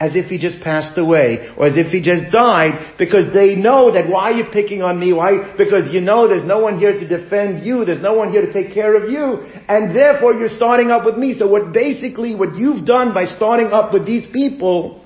as 0.00 0.14
if 0.14 0.26
he 0.26 0.38
just 0.38 0.60
passed 0.60 0.96
away 0.96 1.50
or 1.56 1.66
as 1.66 1.76
if 1.76 1.88
he 1.88 2.00
just 2.00 2.30
died 2.30 2.94
because 2.98 3.32
they 3.34 3.56
know 3.56 3.92
that 3.92 4.08
why 4.08 4.30
are 4.30 4.36
you 4.38 4.44
picking 4.52 4.80
on 4.80 4.98
me? 4.98 5.12
Why? 5.12 5.54
Because 5.58 5.92
you 5.92 6.00
know 6.00 6.28
there's 6.28 6.46
no 6.46 6.60
one 6.60 6.78
here 6.78 6.92
to 6.92 7.06
defend 7.06 7.66
you. 7.66 7.84
There's 7.84 8.00
no 8.00 8.14
one 8.14 8.30
here 8.30 8.46
to 8.46 8.52
take 8.52 8.72
care 8.72 8.94
of 8.94 9.10
you. 9.10 9.42
And 9.68 9.94
therefore 9.94 10.34
you're 10.34 10.48
starting 10.48 10.90
up 10.90 11.04
with 11.04 11.16
me. 11.16 11.36
So 11.36 11.48
what 11.48 11.72
basically 11.72 12.36
what 12.36 12.54
you've 12.54 12.86
done 12.86 13.12
by 13.12 13.24
starting 13.24 13.68
up 13.68 13.92
with 13.92 14.06
these 14.06 14.26
people 14.32 15.04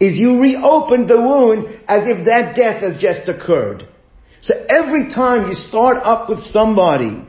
is 0.00 0.18
you 0.18 0.40
reopened 0.40 1.08
the 1.08 1.20
wound 1.20 1.66
as 1.86 2.08
if 2.08 2.26
that 2.26 2.56
death 2.56 2.82
has 2.82 2.98
just 2.98 3.28
occurred. 3.28 3.86
So 4.42 4.54
every 4.68 5.08
time 5.08 5.48
you 5.48 5.54
start 5.54 5.98
up 6.02 6.28
with 6.28 6.40
somebody 6.42 7.26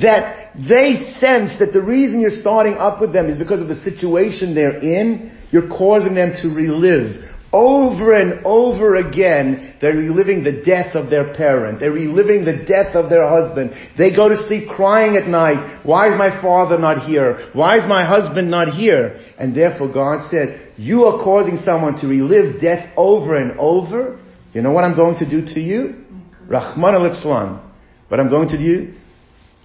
that 0.00 0.52
they 0.54 1.14
sense 1.18 1.58
that 1.58 1.72
the 1.72 1.82
reason 1.82 2.20
you're 2.20 2.30
starting 2.30 2.74
up 2.74 3.00
with 3.00 3.12
them 3.12 3.28
is 3.28 3.36
because 3.36 3.60
of 3.60 3.66
the 3.68 3.80
situation 3.82 4.54
they're 4.54 4.78
in, 4.78 5.37
you're 5.50 5.68
causing 5.68 6.14
them 6.14 6.34
to 6.42 6.48
relive 6.48 7.24
over 7.52 8.12
and 8.12 8.44
over 8.44 8.96
again, 8.96 9.76
they're 9.80 9.96
reliving 9.96 10.44
the 10.44 10.62
death 10.64 10.94
of 10.94 11.08
their 11.08 11.34
parent. 11.34 11.80
They're 11.80 11.92
reliving 11.92 12.44
the 12.44 12.64
death 12.66 12.94
of 12.94 13.08
their 13.08 13.26
husband. 13.26 13.72
They 13.96 14.14
go 14.14 14.28
to 14.28 14.36
sleep 14.46 14.68
crying 14.68 15.16
at 15.16 15.26
night. 15.28 15.80
Why 15.84 16.12
is 16.12 16.18
my 16.18 16.42
father 16.42 16.78
not 16.78 17.06
here? 17.06 17.50
Why 17.54 17.78
is 17.78 17.88
my 17.88 18.04
husband 18.04 18.50
not 18.50 18.74
here? 18.74 19.18
And 19.38 19.56
therefore 19.56 19.90
God 19.90 20.28
says, 20.30 20.60
you 20.76 21.04
are 21.04 21.24
causing 21.24 21.56
someone 21.56 21.96
to 22.00 22.06
relive 22.06 22.60
death 22.60 22.92
over 22.96 23.34
and 23.34 23.58
over. 23.58 24.20
You 24.52 24.62
know 24.62 24.72
what 24.72 24.84
I'm 24.84 24.96
going 24.96 25.16
to 25.18 25.28
do 25.28 25.42
to 25.54 25.60
you? 25.60 26.04
Rachmana 26.48 27.00
litzlan. 27.00 27.64
What 28.08 28.20
I'm 28.20 28.30
going 28.30 28.48
to 28.48 28.58
do? 28.58 28.94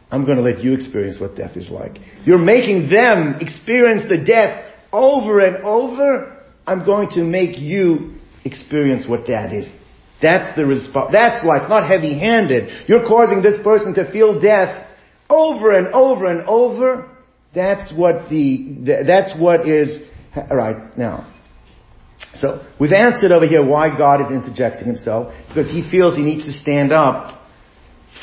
I'm 0.09 0.25
going 0.25 0.37
to 0.37 0.43
let 0.43 0.63
you 0.63 0.73
experience 0.73 1.19
what 1.19 1.35
death 1.35 1.57
is 1.57 1.69
like. 1.69 1.97
You're 2.23 2.37
making 2.37 2.89
them 2.89 3.37
experience 3.41 4.03
the 4.07 4.23
death 4.23 4.72
over 4.93 5.39
and 5.39 5.63
over, 5.63 6.37
I'm 6.65 6.85
going 6.85 7.09
to 7.11 7.23
make 7.23 7.57
you 7.57 8.15
experience 8.45 9.07
what 9.07 9.27
that 9.27 9.51
is. 9.51 9.69
That's 10.21 10.55
the 10.55 10.65
response. 10.65 11.11
That's 11.11 11.45
why 11.45 11.57
it's 11.57 11.69
not 11.69 11.87
heavy-handed. 11.87 12.87
You're 12.87 13.05
causing 13.05 13.41
this 13.41 13.55
person 13.61 13.95
to 13.95 14.09
feel 14.11 14.39
death 14.39 14.87
over 15.29 15.77
and 15.77 15.87
over 15.87 16.27
and 16.27 16.47
over. 16.47 17.09
That's 17.53 17.93
what 17.93 18.29
the, 18.29 19.03
that's 19.05 19.35
what 19.37 19.67
is, 19.67 19.99
right, 20.49 20.97
now. 20.97 21.29
So, 22.35 22.65
we've 22.79 22.93
answered 22.93 23.31
over 23.31 23.45
here 23.45 23.65
why 23.65 23.95
God 23.97 24.21
is 24.21 24.31
interjecting 24.31 24.87
himself, 24.87 25.33
because 25.49 25.69
he 25.69 25.87
feels 25.89 26.15
he 26.15 26.23
needs 26.23 26.45
to 26.45 26.51
stand 26.51 26.93
up 26.93 27.41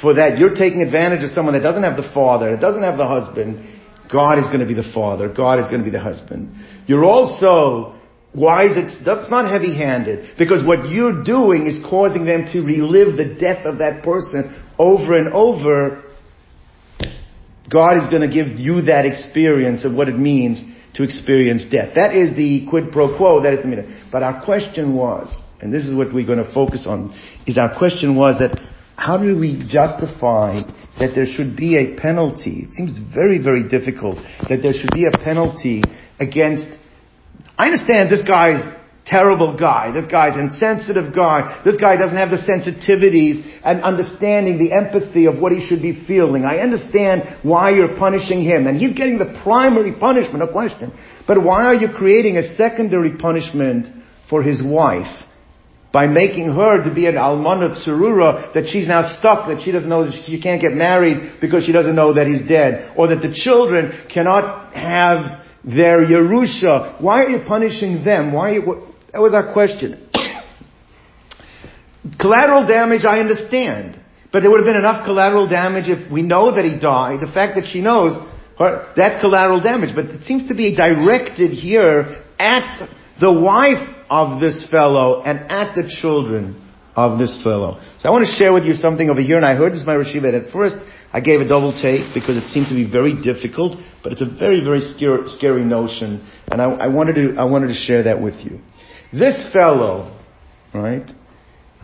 for 0.00 0.14
that. 0.14 0.38
You're 0.38 0.54
taking 0.54 0.80
advantage 0.80 1.22
of 1.22 1.30
someone 1.30 1.54
that 1.54 1.60
doesn't 1.60 1.82
have 1.82 1.96
the 1.96 2.10
father, 2.14 2.52
that 2.52 2.60
doesn't 2.60 2.82
have 2.82 2.96
the 2.96 3.06
husband, 3.06 3.79
God 4.12 4.38
is 4.38 4.46
going 4.46 4.60
to 4.60 4.66
be 4.66 4.74
the 4.74 4.90
father. 4.94 5.28
God 5.28 5.58
is 5.58 5.66
going 5.66 5.80
to 5.80 5.84
be 5.84 5.90
the 5.90 6.00
husband. 6.00 6.54
You're 6.86 7.04
also 7.04 7.96
is 8.32 8.76
it, 8.76 9.04
that's 9.04 9.30
not 9.30 9.50
heavy 9.50 9.76
handed. 9.76 10.36
Because 10.38 10.64
what 10.64 10.88
you're 10.88 11.22
doing 11.24 11.66
is 11.66 11.80
causing 11.88 12.24
them 12.24 12.46
to 12.52 12.60
relive 12.60 13.16
the 13.16 13.36
death 13.38 13.66
of 13.66 13.78
that 13.78 14.04
person 14.04 14.64
over 14.78 15.16
and 15.16 15.32
over. 15.32 16.04
God 17.68 18.02
is 18.02 18.08
going 18.08 18.28
to 18.28 18.32
give 18.32 18.58
you 18.58 18.82
that 18.82 19.04
experience 19.04 19.84
of 19.84 19.94
what 19.94 20.08
it 20.08 20.18
means 20.18 20.62
to 20.94 21.02
experience 21.02 21.66
death. 21.70 21.94
That 21.94 22.14
is 22.14 22.36
the 22.36 22.66
quid 22.68 22.90
pro 22.92 23.16
quo, 23.16 23.42
that 23.42 23.52
is 23.52 23.62
the 23.62 23.68
meaning. 23.68 23.96
But 24.10 24.22
our 24.22 24.44
question 24.44 24.94
was, 24.94 25.28
and 25.60 25.72
this 25.72 25.86
is 25.86 25.94
what 25.94 26.12
we're 26.12 26.26
going 26.26 26.44
to 26.44 26.52
focus 26.52 26.86
on, 26.86 27.14
is 27.46 27.58
our 27.58 27.76
question 27.76 28.16
was 28.16 28.38
that 28.38 28.58
how 29.00 29.16
do 29.16 29.38
we 29.38 29.56
justify 29.66 30.60
that 30.98 31.14
there 31.14 31.24
should 31.24 31.56
be 31.56 31.78
a 31.78 31.96
penalty? 31.96 32.68
It 32.68 32.72
seems 32.72 32.98
very, 32.98 33.38
very 33.42 33.66
difficult 33.66 34.18
that 34.48 34.60
there 34.62 34.74
should 34.74 34.92
be 34.92 35.06
a 35.06 35.18
penalty 35.24 35.82
against 36.20 36.66
I 37.56 37.66
understand 37.66 38.10
this 38.10 38.22
guy's 38.26 38.62
terrible 39.06 39.56
guy. 39.56 39.92
This 39.92 40.06
guy's 40.06 40.36
insensitive 40.36 41.14
guy. 41.14 41.60
This 41.64 41.76
guy 41.76 41.96
doesn't 41.96 42.16
have 42.16 42.30
the 42.30 42.36
sensitivities 42.36 43.40
and 43.64 43.82
understanding 43.82 44.58
the 44.58 44.72
empathy 44.72 45.26
of 45.26 45.38
what 45.38 45.52
he 45.52 45.66
should 45.66 45.82
be 45.82 46.04
feeling. 46.06 46.44
I 46.44 46.58
understand 46.58 47.38
why 47.42 47.70
you're 47.70 47.96
punishing 47.96 48.42
him. 48.42 48.66
And 48.66 48.76
he's 48.76 48.92
getting 48.92 49.18
the 49.18 49.40
primary 49.42 49.92
punishment, 49.92 50.38
no 50.40 50.52
question. 50.52 50.92
But 51.26 51.42
why 51.42 51.64
are 51.64 51.74
you 51.74 51.88
creating 51.88 52.36
a 52.36 52.42
secondary 52.42 53.16
punishment 53.16 53.88
for 54.28 54.42
his 54.42 54.62
wife? 54.62 55.26
By 55.92 56.06
making 56.06 56.52
her 56.52 56.84
to 56.84 56.94
be 56.94 57.06
an 57.06 57.14
almana 57.14 57.74
tsurura, 57.74 58.54
that 58.54 58.68
she's 58.68 58.86
now 58.86 59.12
stuck, 59.18 59.48
that 59.48 59.62
she 59.62 59.72
doesn't 59.72 59.88
know 59.88 60.04
that 60.04 60.22
she 60.24 60.40
can't 60.40 60.60
get 60.60 60.72
married 60.72 61.40
because 61.40 61.64
she 61.64 61.72
doesn't 61.72 61.96
know 61.96 62.14
that 62.14 62.28
he's 62.28 62.42
dead. 62.42 62.92
Or 62.96 63.08
that 63.08 63.22
the 63.22 63.32
children 63.32 64.06
cannot 64.08 64.72
have 64.74 65.40
their 65.64 66.06
Yerusha. 66.06 67.00
Why 67.00 67.24
are 67.24 67.30
you 67.30 67.44
punishing 67.46 68.04
them? 68.04 68.32
Why 68.32 68.52
you, 68.52 68.62
what, 68.62 68.78
that 69.12 69.20
was 69.20 69.34
our 69.34 69.52
question. 69.52 70.08
collateral 72.20 72.68
damage, 72.68 73.04
I 73.04 73.18
understand. 73.18 74.00
But 74.32 74.40
there 74.40 74.50
would 74.50 74.60
have 74.60 74.66
been 74.66 74.76
enough 74.76 75.04
collateral 75.04 75.48
damage 75.48 75.88
if 75.88 76.10
we 76.10 76.22
know 76.22 76.54
that 76.54 76.64
he 76.64 76.78
died. 76.78 77.20
The 77.20 77.32
fact 77.32 77.56
that 77.56 77.66
she 77.66 77.80
knows, 77.80 78.16
her, 78.58 78.92
that's 78.94 79.20
collateral 79.20 79.60
damage. 79.60 79.94
But 79.94 80.06
it 80.06 80.22
seems 80.22 80.46
to 80.48 80.54
be 80.54 80.76
directed 80.76 81.50
here 81.50 82.22
at 82.38 82.88
the 83.20 83.32
wife 83.32 83.88
of 84.10 84.40
this 84.40 84.68
fellow 84.68 85.22
and 85.22 85.50
at 85.50 85.74
the 85.74 85.88
children 85.88 86.60
of 86.96 87.18
this 87.18 87.40
fellow. 87.42 87.80
So 87.98 88.08
I 88.08 88.12
want 88.12 88.26
to 88.26 88.32
share 88.32 88.52
with 88.52 88.64
you 88.64 88.74
something 88.74 89.08
over 89.08 89.20
here, 89.20 89.36
and 89.36 89.46
I 89.46 89.54
heard 89.54 89.72
this 89.72 89.84
by 89.84 89.96
Rosh 89.96 90.14
Yeshiva 90.14 90.46
at 90.46 90.52
first. 90.52 90.76
I 91.12 91.20
gave 91.20 91.40
a 91.40 91.48
double 91.48 91.72
take 91.72 92.12
because 92.12 92.36
it 92.36 92.44
seemed 92.44 92.66
to 92.68 92.74
be 92.74 92.88
very 92.88 93.14
difficult, 93.20 93.78
but 94.02 94.12
it's 94.12 94.20
a 94.20 94.26
very, 94.38 94.62
very 94.62 94.80
scary, 94.80 95.26
scary 95.26 95.64
notion, 95.64 96.26
and 96.48 96.60
I, 96.60 96.66
I, 96.66 96.88
wanted 96.88 97.14
to, 97.14 97.34
I 97.38 97.44
wanted 97.44 97.68
to 97.68 97.74
share 97.74 98.02
that 98.04 98.20
with 98.20 98.34
you. 98.40 98.60
This 99.12 99.50
fellow, 99.52 100.18
right, 100.74 101.08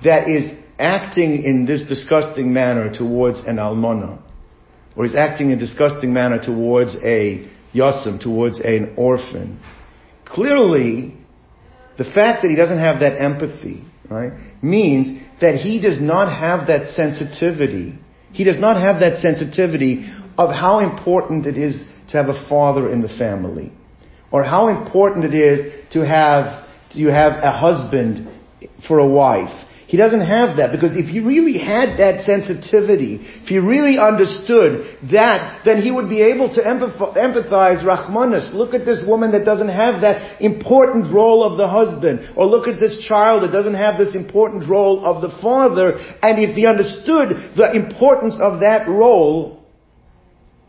that 0.05 0.29
is 0.29 0.53
acting 0.79 1.43
in 1.45 1.65
this 1.65 1.83
disgusting 1.85 2.53
manner 2.53 2.93
towards 2.93 3.41
an 3.41 3.57
almana, 3.57 4.21
or 4.97 5.05
is 5.05 5.15
acting 5.15 5.51
in 5.51 5.59
a 5.59 5.61
disgusting 5.61 6.12
manner 6.12 6.41
towards 6.41 6.97
a 6.97 7.49
yasim, 7.75 8.21
towards 8.21 8.61
an 8.61 8.95
orphan, 8.97 9.61
clearly, 10.25 11.17
the 11.98 12.04
fact 12.04 12.42
that 12.42 12.48
he 12.48 12.56
doesn't 12.56 12.78
have 12.78 13.00
that 13.00 13.20
empathy, 13.20 13.85
right, 14.11 14.32
means 14.62 15.22
that 15.40 15.56
he 15.56 15.80
does 15.80 16.00
not 16.00 16.28
have 16.28 16.68
that 16.68 16.87
sensitivity 16.94 17.98
he 18.37 18.44
does 18.44 18.59
not 18.59 18.78
have 18.78 19.00
that 19.00 19.22
sensitivity 19.22 20.06
of 20.37 20.50
how 20.50 20.80
important 20.80 21.46
it 21.46 21.56
is 21.56 21.82
to 22.11 22.18
have 22.18 22.28
a 22.28 22.46
father 22.50 22.90
in 22.92 23.00
the 23.00 23.09
family. 23.09 23.72
Or 24.30 24.44
how 24.44 24.68
important 24.68 25.24
it 25.24 25.35
is 25.35 25.72
to 25.92 26.04
have, 26.04 26.66
to 26.92 27.06
have 27.06 27.42
a 27.42 27.50
husband 27.50 28.28
for 28.87 28.98
a 28.98 29.06
wife. 29.09 29.64
He 29.87 29.96
doesn't 29.96 30.22
have 30.22 30.57
that 30.57 30.72
because 30.72 30.96
if 30.96 31.07
he 31.07 31.20
really 31.20 31.59
had 31.59 31.99
that 31.99 32.25
sensitivity, 32.25 33.20
if 33.22 33.46
he 33.46 33.61
really 33.61 33.99
understood 33.99 34.99
that, 35.12 35.62
then 35.64 35.81
he 35.81 35.92
would 35.92 36.09
be 36.09 36.22
able 36.22 36.53
to 36.55 36.61
empathize 36.61 37.85
Rachmanus. 37.85 38.53
Look 38.53 38.75
at 38.75 38.85
this 38.85 39.05
woman 39.07 39.31
that 39.31 39.44
doesn't 39.44 39.68
have 39.68 40.01
that 40.01 40.42
important 40.42 41.14
role 41.14 41.44
of 41.44 41.57
the 41.57 41.68
husband. 41.68 42.33
Or 42.37 42.46
look 42.46 42.66
at 42.66 42.81
this 42.81 43.07
child 43.07 43.44
that 43.44 43.53
doesn't 43.53 43.75
have 43.75 43.96
this 43.96 44.16
important 44.16 44.68
role 44.68 45.07
of 45.07 45.22
the 45.22 45.31
father. 45.40 45.92
And 46.20 46.42
if 46.42 46.57
he 46.57 46.66
understood 46.66 47.55
the 47.57 47.70
importance 47.72 48.40
of 48.40 48.61
that 48.61 48.88
role, 48.88 49.62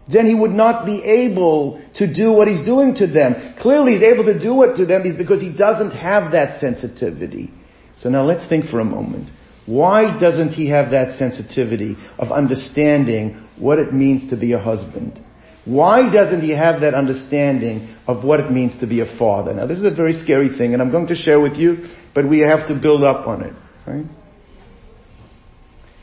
then 0.07 0.27
he 0.27 0.35
would 0.35 0.51
not 0.51 0.85
be 0.85 1.03
able 1.03 1.81
to 1.95 2.13
do 2.13 2.31
what 2.31 2.47
he's 2.47 2.63
doing 2.63 2.93
to 2.95 3.07
them. 3.07 3.55
Clearly 3.59 3.93
he's 3.93 4.03
able 4.03 4.25
to 4.25 4.39
do 4.39 4.61
it 4.61 4.77
to 4.77 4.85
them 4.85 5.03
because 5.17 5.41
he 5.41 5.51
doesn't 5.51 5.91
have 5.91 6.33
that 6.33 6.61
sensitivity. 6.61 7.51
So 7.99 8.09
now 8.09 8.23
let's 8.25 8.47
think 8.47 8.65
for 8.65 8.79
a 8.79 8.85
moment. 8.85 9.29
Why 9.65 10.17
doesn't 10.17 10.51
he 10.51 10.69
have 10.69 10.91
that 10.91 11.17
sensitivity 11.17 11.97
of 12.17 12.31
understanding 12.31 13.47
what 13.57 13.79
it 13.79 13.93
means 13.93 14.29
to 14.29 14.37
be 14.37 14.53
a 14.53 14.59
husband? 14.59 15.19
Why 15.65 16.09
doesn't 16.09 16.41
he 16.41 16.51
have 16.51 16.79
that 16.81 16.93
understanding 16.93 17.93
of 18.07 18.23
what 18.23 18.39
it 18.39 18.49
means 18.49 18.79
to 18.79 18.87
be 18.87 19.01
a 19.01 19.17
father? 19.17 19.53
Now 19.53 19.67
this 19.67 19.79
is 19.79 19.83
a 19.83 19.93
very 19.93 20.13
scary 20.13 20.57
thing 20.57 20.73
and 20.73 20.81
I'm 20.81 20.91
going 20.91 21.07
to 21.07 21.15
share 21.15 21.41
with 21.41 21.55
you, 21.55 21.89
but 22.15 22.27
we 22.27 22.39
have 22.39 22.67
to 22.69 22.79
build 22.79 23.03
up 23.03 23.27
on 23.27 23.41
it, 23.43 23.53
right? 23.85 24.05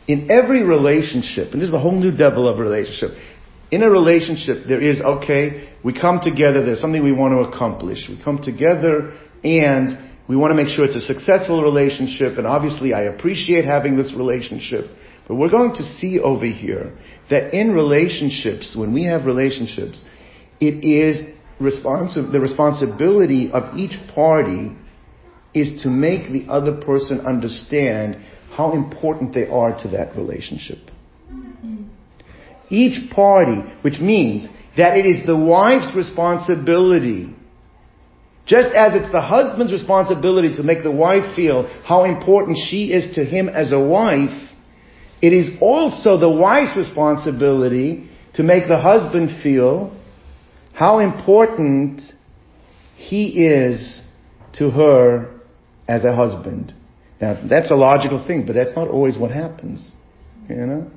In 0.06 0.30
every 0.30 0.62
relationship, 0.62 1.52
and 1.52 1.62
this 1.62 1.68
is 1.68 1.74
a 1.74 1.78
whole 1.78 1.98
new 1.98 2.10
level 2.10 2.46
of 2.46 2.58
relationship, 2.58 3.16
in 3.70 3.82
a 3.82 3.88
relationship 3.88 4.66
there 4.68 4.82
is, 4.82 5.00
okay, 5.00 5.74
we 5.82 5.98
come 5.98 6.20
together, 6.20 6.62
there's 6.62 6.80
something 6.80 7.02
we 7.02 7.12
want 7.12 7.32
to 7.32 7.48
accomplish. 7.48 8.06
We 8.10 8.22
come 8.22 8.42
together 8.42 9.14
and 9.42 10.13
we 10.26 10.36
want 10.36 10.52
to 10.52 10.54
make 10.54 10.68
sure 10.68 10.84
it's 10.84 10.96
a 10.96 11.00
successful 11.00 11.62
relationship, 11.62 12.38
and 12.38 12.46
obviously 12.46 12.94
I 12.94 13.02
appreciate 13.02 13.64
having 13.64 13.96
this 13.96 14.14
relationship. 14.14 14.86
But 15.28 15.34
we're 15.34 15.50
going 15.50 15.74
to 15.74 15.82
see 15.82 16.18
over 16.18 16.46
here 16.46 16.96
that 17.30 17.54
in 17.54 17.72
relationships, 17.72 18.74
when 18.76 18.94
we 18.94 19.04
have 19.04 19.26
relationships, 19.26 20.02
it 20.60 20.84
is 20.84 21.22
responsi- 21.60 22.30
the 22.30 22.40
responsibility 22.40 23.50
of 23.52 23.76
each 23.76 23.98
party 24.14 24.76
is 25.52 25.82
to 25.82 25.88
make 25.88 26.32
the 26.32 26.46
other 26.50 26.80
person 26.80 27.20
understand 27.20 28.16
how 28.50 28.72
important 28.72 29.34
they 29.34 29.46
are 29.46 29.76
to 29.82 29.88
that 29.88 30.16
relationship. 30.16 30.78
Each 32.70 33.10
party, 33.10 33.56
which 33.82 34.00
means 34.00 34.46
that 34.76 34.96
it 34.96 35.06
is 35.06 35.26
the 35.26 35.36
wife's 35.36 35.94
responsibility 35.94 37.34
just 38.46 38.68
as 38.74 38.94
it's 38.94 39.10
the 39.10 39.22
husband's 39.22 39.72
responsibility 39.72 40.54
to 40.56 40.62
make 40.62 40.82
the 40.82 40.90
wife 40.90 41.34
feel 41.34 41.66
how 41.84 42.04
important 42.04 42.58
she 42.58 42.92
is 42.92 43.14
to 43.14 43.24
him 43.24 43.48
as 43.48 43.72
a 43.72 43.80
wife, 43.80 44.50
it 45.22 45.32
is 45.32 45.56
also 45.60 46.18
the 46.18 46.28
wife's 46.28 46.76
responsibility 46.76 48.10
to 48.34 48.42
make 48.42 48.68
the 48.68 48.78
husband 48.78 49.30
feel 49.42 49.96
how 50.74 50.98
important 50.98 52.02
he 52.96 53.46
is 53.46 54.02
to 54.52 54.70
her 54.70 55.40
as 55.88 56.04
a 56.04 56.14
husband. 56.14 56.74
Now, 57.20 57.40
that's 57.48 57.70
a 57.70 57.76
logical 57.76 58.26
thing, 58.26 58.44
but 58.46 58.54
that's 58.54 58.74
not 58.76 58.88
always 58.88 59.16
what 59.16 59.30
happens. 59.30 59.88
You 60.48 60.56
know? 60.56 60.90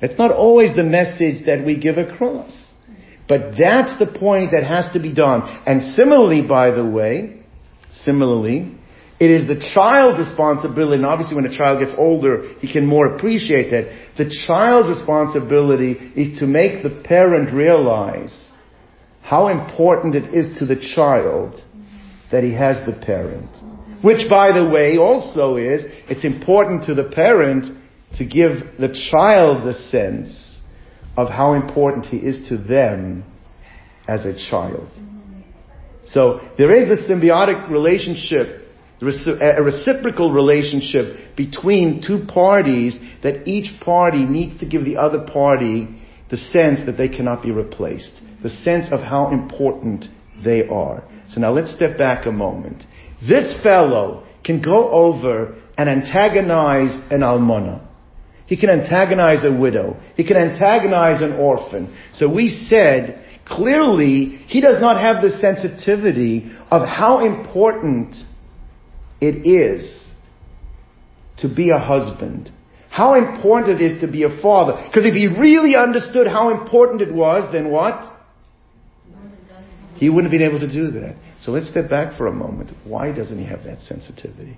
That's 0.00 0.16
not 0.16 0.30
always 0.30 0.74
the 0.74 0.84
message 0.84 1.46
that 1.46 1.66
we 1.66 1.76
give 1.76 1.98
across. 1.98 2.67
But 3.28 3.58
that's 3.58 3.98
the 3.98 4.06
point 4.06 4.52
that 4.52 4.64
has 4.64 4.90
to 4.94 5.00
be 5.00 5.12
done. 5.12 5.42
And 5.66 5.82
similarly, 5.94 6.40
by 6.40 6.70
the 6.70 6.84
way, 6.84 7.42
similarly, 8.02 8.74
it 9.20 9.30
is 9.30 9.46
the 9.46 9.60
child's 9.74 10.18
responsibility, 10.18 10.96
and 10.96 11.04
obviously 11.04 11.36
when 11.36 11.44
a 11.44 11.56
child 11.56 11.80
gets 11.80 11.94
older, 11.98 12.54
he 12.60 12.72
can 12.72 12.86
more 12.86 13.14
appreciate 13.14 13.70
that. 13.70 14.14
The 14.16 14.30
child's 14.46 14.88
responsibility 14.88 15.92
is 15.92 16.38
to 16.38 16.46
make 16.46 16.82
the 16.82 17.02
parent 17.04 17.52
realize 17.52 18.34
how 19.20 19.48
important 19.48 20.14
it 20.14 20.32
is 20.32 20.58
to 20.60 20.66
the 20.66 20.76
child 20.76 21.60
that 22.30 22.44
he 22.44 22.54
has 22.54 22.86
the 22.86 22.92
parent. 22.92 23.50
Which, 24.02 24.30
by 24.30 24.52
the 24.52 24.70
way, 24.70 24.96
also 24.96 25.56
is, 25.56 25.84
it's 26.08 26.24
important 26.24 26.84
to 26.84 26.94
the 26.94 27.04
parent 27.04 27.66
to 28.16 28.24
give 28.24 28.78
the 28.78 28.96
child 29.10 29.66
the 29.66 29.74
sense 29.90 30.47
of 31.18 31.28
how 31.28 31.54
important 31.54 32.06
he 32.06 32.16
is 32.16 32.48
to 32.48 32.56
them 32.56 33.24
as 34.06 34.24
a 34.24 34.32
child. 34.48 34.88
So 36.06 36.40
there 36.56 36.70
is 36.72 36.96
a 36.96 37.02
symbiotic 37.10 37.68
relationship, 37.68 38.68
a 39.02 39.60
reciprocal 39.60 40.32
relationship 40.32 41.36
between 41.36 42.00
two 42.06 42.24
parties 42.32 43.00
that 43.24 43.48
each 43.48 43.80
party 43.80 44.24
needs 44.24 44.60
to 44.60 44.66
give 44.66 44.84
the 44.84 44.96
other 44.96 45.26
party 45.26 45.88
the 46.30 46.36
sense 46.36 46.86
that 46.86 46.96
they 46.96 47.08
cannot 47.08 47.42
be 47.42 47.50
replaced. 47.50 48.12
The 48.44 48.50
sense 48.50 48.86
of 48.92 49.00
how 49.00 49.32
important 49.32 50.04
they 50.44 50.68
are. 50.68 51.02
So 51.30 51.40
now 51.40 51.50
let's 51.50 51.72
step 51.74 51.98
back 51.98 52.26
a 52.26 52.30
moment. 52.30 52.84
This 53.20 53.60
fellow 53.60 54.24
can 54.44 54.62
go 54.62 54.88
over 54.88 55.56
and 55.76 55.88
antagonize 55.88 56.94
an 57.10 57.22
almana. 57.22 57.87
He 58.48 58.56
can 58.56 58.70
antagonize 58.70 59.44
a 59.44 59.52
widow. 59.52 60.00
He 60.16 60.24
can 60.24 60.38
antagonize 60.38 61.20
an 61.20 61.34
orphan. 61.34 61.94
So 62.14 62.32
we 62.32 62.48
said, 62.48 63.22
clearly, 63.46 64.24
he 64.48 64.62
does 64.62 64.80
not 64.80 64.98
have 65.00 65.22
the 65.22 65.38
sensitivity 65.38 66.50
of 66.70 66.88
how 66.88 67.26
important 67.26 68.16
it 69.20 69.46
is 69.46 70.02
to 71.38 71.54
be 71.54 71.68
a 71.70 71.78
husband. 71.78 72.50
How 72.88 73.14
important 73.14 73.82
it 73.82 73.84
is 73.84 74.00
to 74.00 74.10
be 74.10 74.22
a 74.22 74.40
father. 74.40 74.82
Because 74.88 75.04
if 75.04 75.12
he 75.12 75.26
really 75.26 75.76
understood 75.76 76.26
how 76.26 76.58
important 76.58 77.02
it 77.02 77.12
was, 77.12 77.52
then 77.52 77.70
what? 77.70 78.02
He 79.96 80.08
wouldn't 80.08 80.32
have 80.32 80.40
been 80.40 80.48
able 80.48 80.60
to 80.60 80.72
do 80.72 80.90
that. 80.92 81.16
So 81.42 81.50
let's 81.50 81.68
step 81.68 81.90
back 81.90 82.16
for 82.16 82.28
a 82.28 82.32
moment. 82.32 82.72
Why 82.84 83.12
doesn't 83.12 83.38
he 83.38 83.44
have 83.44 83.64
that 83.64 83.82
sensitivity? 83.82 84.56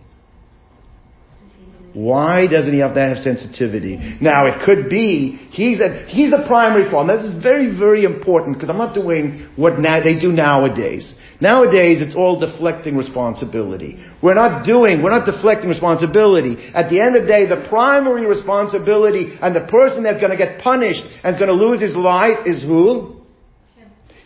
Why 1.93 2.47
doesn't 2.47 2.73
he 2.73 2.79
have 2.81 2.95
that 2.95 3.19
sensitivity? 3.19 3.97
Now 4.21 4.47
it 4.47 4.63
could 4.65 4.89
be 4.89 5.37
he's 5.51 5.81
a 5.81 6.07
he's 6.07 6.33
a 6.33 6.47
primary 6.47 6.89
form. 6.89 7.09
This 7.09 7.25
is 7.25 7.43
very 7.43 7.77
very 7.77 8.05
important 8.05 8.57
because 8.57 8.71
I'm 8.71 8.79
not 8.79 8.95
doing 8.95 9.49
what 9.57 9.79
now 9.79 10.03
they 10.03 10.19
do 10.19 10.31
nowadays. 10.31 11.15
Nowadays 11.41 12.01
it's 12.01 12.15
all 12.15 12.39
deflecting 12.39 12.97
responsibility. 12.97 13.99
We're 14.23 14.35
not 14.35 14.65
doing 14.65 15.03
we're 15.03 15.11
not 15.11 15.27
deflecting 15.27 15.69
responsibility. 15.69 16.71
At 16.75 16.91
the 16.91 17.01
end 17.01 17.17
of 17.17 17.23
the 17.23 17.29
day, 17.29 17.47
the 17.47 17.67
primary 17.69 18.25
responsibility 18.25 19.37
and 19.43 19.55
the 19.57 19.67
person 19.67 20.05
that's 20.05 20.21
going 20.21 20.31
to 20.31 20.39
get 20.39 20.61
punished 20.61 21.03
and 21.25 21.35
is 21.35 21.41
going 21.41 21.51
to 21.51 21.61
lose 21.67 21.81
his 21.81 21.97
life 21.97 22.47
is 22.47 22.63
who? 22.63 23.20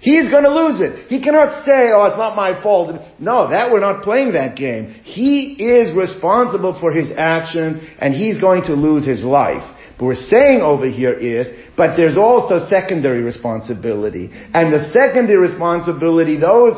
He's 0.04 0.30
going 0.30 0.44
to 0.44 0.52
lose 0.52 0.82
it. 0.82 1.08
He 1.08 1.22
cannot 1.24 1.64
say, 1.64 1.88
oh, 1.96 2.04
it's 2.04 2.18
not 2.18 2.36
my 2.36 2.62
fault. 2.62 3.00
No, 3.18 3.48
that 3.48 3.72
we're 3.72 3.80
not 3.80 4.02
playing 4.02 4.34
that 4.34 4.54
game. 4.54 4.92
He 5.02 5.56
is 5.56 5.96
responsible 5.96 6.78
for 6.78 6.92
his 6.92 7.10
actions 7.16 7.78
and 7.98 8.12
he's 8.12 8.38
going 8.38 8.64
to 8.64 8.74
lose 8.74 9.06
his 9.06 9.24
life. 9.24 9.64
But 9.98 10.04
we're 10.04 10.28
saying 10.28 10.60
over 10.60 10.86
here 10.86 11.14
is, 11.14 11.48
but 11.74 11.96
there's 11.96 12.18
also 12.18 12.68
secondary 12.68 13.22
responsibility. 13.22 14.28
And 14.52 14.74
the 14.74 14.92
secondary 14.92 15.38
responsibility, 15.38 16.36
those, 16.36 16.76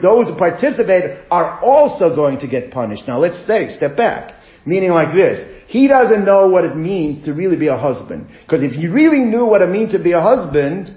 those 0.00 0.30
who 0.30 0.38
participate 0.38 1.26
are 1.32 1.58
also 1.64 2.14
going 2.14 2.38
to 2.40 2.46
get 2.46 2.70
punished. 2.70 3.08
Now 3.08 3.18
let's 3.18 3.44
say, 3.44 3.74
step 3.74 3.96
back. 3.96 4.34
Meaning 4.64 4.90
like 4.90 5.12
this, 5.12 5.42
he 5.66 5.88
doesn't 5.88 6.24
know 6.24 6.46
what 6.46 6.64
it 6.64 6.76
means 6.76 7.24
to 7.24 7.32
really 7.32 7.56
be 7.56 7.66
a 7.66 7.76
husband. 7.76 8.28
Because 8.42 8.62
if 8.62 8.70
he 8.70 8.86
really 8.86 9.20
knew 9.20 9.46
what 9.46 9.62
it 9.62 9.68
means 9.68 9.90
to 9.92 10.02
be 10.02 10.12
a 10.12 10.20
husband, 10.20 10.95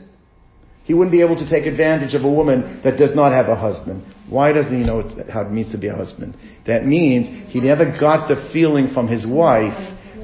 he 0.90 0.96
wouldn't 0.96 1.12
be 1.12 1.22
able 1.22 1.36
to 1.36 1.48
take 1.48 1.68
advantage 1.68 2.16
of 2.16 2.24
a 2.24 2.28
woman 2.28 2.82
that 2.84 2.98
does 2.98 3.14
not 3.14 3.32
have 3.32 3.48
a 3.48 3.56
husband. 3.56 4.02
Why 4.28 4.52
doesn't 4.52 4.76
he 4.76 4.84
know 4.84 5.08
how 5.32 5.42
it 5.42 5.52
means 5.52 5.72
to 5.72 5.78
be 5.78 5.86
a 5.86 5.96
husband? 5.96 6.36
That 6.66 6.84
means 6.84 7.54
he 7.54 7.60
never 7.60 7.86
got 7.86 8.28
the 8.28 8.50
feeling 8.52 8.92
from 8.92 9.08
his 9.08 9.24
wife 9.24 9.78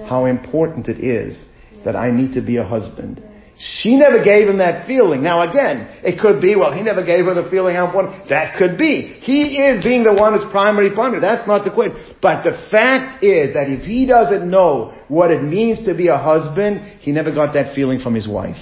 how 0.10 0.26
important 0.26 0.88
it 0.88 0.98
is 0.98 1.40
that 1.86 1.96
I 1.96 2.10
need 2.10 2.34
to 2.34 2.42
be 2.42 2.58
a 2.58 2.64
husband. 2.64 3.22
She 3.60 3.96
never 3.96 4.24
gave 4.24 4.50
him 4.50 4.58
that 4.58 4.88
feeling. 4.88 5.22
Now 5.22 5.48
again, 5.48 5.88
it 6.02 6.20
could 6.20 6.42
be, 6.42 6.56
well, 6.56 6.74
he 6.74 6.82
never 6.82 7.06
gave 7.06 7.26
her 7.26 7.36
the 7.36 7.48
feeling 7.52 7.76
how 7.76 7.86
important. 7.86 8.30
That 8.30 8.58
could 8.58 8.76
be. 8.76 9.20
He 9.22 9.60
is 9.60 9.84
being 9.84 10.02
the 10.02 10.14
one 10.14 10.34
who's 10.34 10.50
primary 10.50 10.96
partner. 10.96 11.20
That's 11.20 11.48
not 11.48 11.64
the 11.64 11.70
question. 11.70 12.18
But 12.24 12.42
the 12.42 12.58
fact 12.72 13.24
is 13.24 13.54
that 13.54 13.70
if 13.70 13.84
he 13.84 14.08
doesn't 14.08 14.50
know 14.50 14.98
what 15.10 15.30
it 15.30 15.44
means 15.44 15.86
to 15.86 15.94
be 15.94 16.08
a 16.08 16.18
husband, 16.18 17.02
he 17.02 17.12
never 17.12 17.32
got 17.32 17.54
that 17.54 17.76
feeling 17.76 18.00
from 18.00 18.16
his 18.16 18.28
wife. 18.28 18.58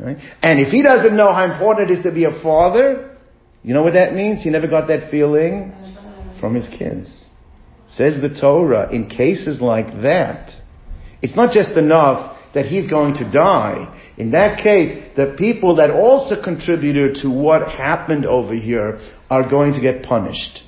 Right? 0.00 0.16
And 0.42 0.60
if 0.60 0.68
he 0.68 0.82
doesn't 0.82 1.14
know 1.14 1.32
how 1.32 1.52
important 1.52 1.90
it 1.90 1.98
is 1.98 2.02
to 2.04 2.12
be 2.12 2.24
a 2.24 2.42
father, 2.42 3.16
you 3.62 3.74
know 3.74 3.82
what 3.82 3.92
that 3.92 4.14
means? 4.14 4.42
He 4.42 4.50
never 4.50 4.66
got 4.66 4.88
that 4.88 5.10
feeling 5.10 5.72
from 6.40 6.54
his 6.54 6.66
kids. 6.68 7.26
Says 7.88 8.20
the 8.20 8.34
Torah, 8.40 8.90
in 8.90 9.10
cases 9.10 9.60
like 9.60 10.02
that, 10.02 10.52
it's 11.20 11.36
not 11.36 11.52
just 11.52 11.72
enough 11.72 12.38
that 12.54 12.66
he's 12.66 12.88
going 12.88 13.14
to 13.14 13.30
die. 13.30 14.12
In 14.16 14.30
that 14.30 14.62
case, 14.62 15.12
the 15.16 15.34
people 15.36 15.76
that 15.76 15.90
also 15.90 16.42
contributed 16.42 17.16
to 17.22 17.30
what 17.30 17.68
happened 17.68 18.24
over 18.24 18.54
here 18.54 18.98
are 19.28 19.48
going 19.48 19.74
to 19.74 19.80
get 19.80 20.02
punished. 20.02 20.62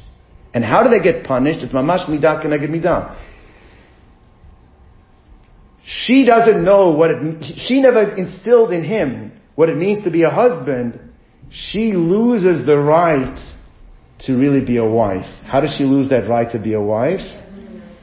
And 0.55 0.63
how 0.63 0.83
do 0.83 0.91
they 0.91 1.03
get 1.03 1.25
punished? 1.25 1.61
It's 1.61 1.73
mamash 1.73 2.07
midah 2.07 2.45
keneged 2.45 2.69
midah. 2.69 3.32
She 5.85 6.25
doesn't 6.25 6.65
know 6.65 6.91
what 6.91 7.11
it, 7.11 7.45
she 7.59 7.81
never 7.81 8.15
instilled 8.15 8.73
in 8.73 8.85
him 8.85 9.33
what 9.55 9.69
it 9.69 9.77
means 9.77 10.05
to 10.05 10.11
be 10.11 10.23
a 10.23 10.31
husband. 10.31 10.99
She 11.51 11.93
loses 11.93 12.65
the 12.65 12.77
right 12.77 13.39
to 14.21 14.33
really 14.35 14.65
be 14.65 14.77
a 14.77 14.85
wife. 14.85 15.27
How 15.45 15.61
does 15.61 15.75
she 15.77 15.85
lose 15.85 16.09
that 16.11 16.29
right 16.29 16.51
to 16.53 16.59
be 16.59 16.75
a 16.75 16.81
wife? 16.81 17.21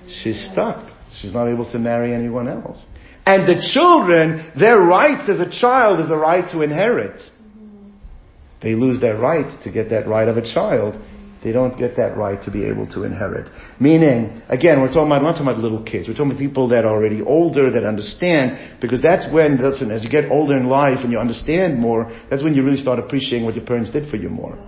She's 0.08 0.50
stuck. 0.52 0.92
She's 1.12 1.34
not 1.34 1.48
able 1.48 1.72
to 1.72 1.80
marry 1.80 2.13
anyone 2.13 2.48
else. 2.48 2.86
And 3.26 3.48
the 3.48 3.62
children, 3.74 4.52
their 4.60 4.80
rights 4.80 5.30
as 5.30 5.39
a 5.39 5.50
child 5.50 6.00
is 6.00 6.12
a 6.12 6.15
right 6.15 6.50
to 6.52 6.62
inherit. 6.62 7.22
They 8.62 8.76
lose 8.76 9.00
their 9.00 9.18
right 9.18 9.62
to 9.63 9.72
get 9.72 9.89
that 9.92 10.08
right 10.08 10.28
of 10.28 10.38
a 10.38 10.42
child 10.42 10.96
they 11.43 11.52
don't 11.52 11.78
get 11.78 11.95
that 11.95 12.17
right 12.17 12.41
to 12.41 12.52
be 12.52 12.65
able 12.65 12.86
to 12.88 13.04
inherit. 13.04 13.49
Meaning, 13.80 14.41
again, 14.49 14.82
we're 14.82 14.91
talking 14.91 15.08
about, 15.08 15.21
not 15.21 15.34
talking 15.34 15.47
about 15.47 15.60
little 15.60 15.84
kids. 15.84 16.08
We're 16.08 16.13
talking 16.13 16.32
about 16.32 16.39
people 16.39 16.67
that 16.69 16.84
are 16.84 16.93
already 16.93 17.21
older, 17.21 17.71
that 17.71 17.86
understand, 17.86 18.80
because 18.82 19.02
that's 19.02 19.32
when, 19.32 19.58
listen, 19.58 19.89
as 19.91 20.04
you 20.04 20.10
get 20.10 20.30
older 20.32 20.58
in 20.58 20.67
life 20.67 20.99
and 21.02 21.12
you 21.12 21.19
understand 21.19 21.80
more, 21.80 22.12
that's 22.30 22.43
when 22.43 22.56
you 22.56 22.63
really 22.63 22.78
start 22.78 22.99
appreciating 22.99 23.45
what 23.45 23.56
your 23.56 23.65
parents 23.65 23.89
did 23.89 24.10
for 24.10 24.17
you 24.17 24.30
more. 24.30 24.60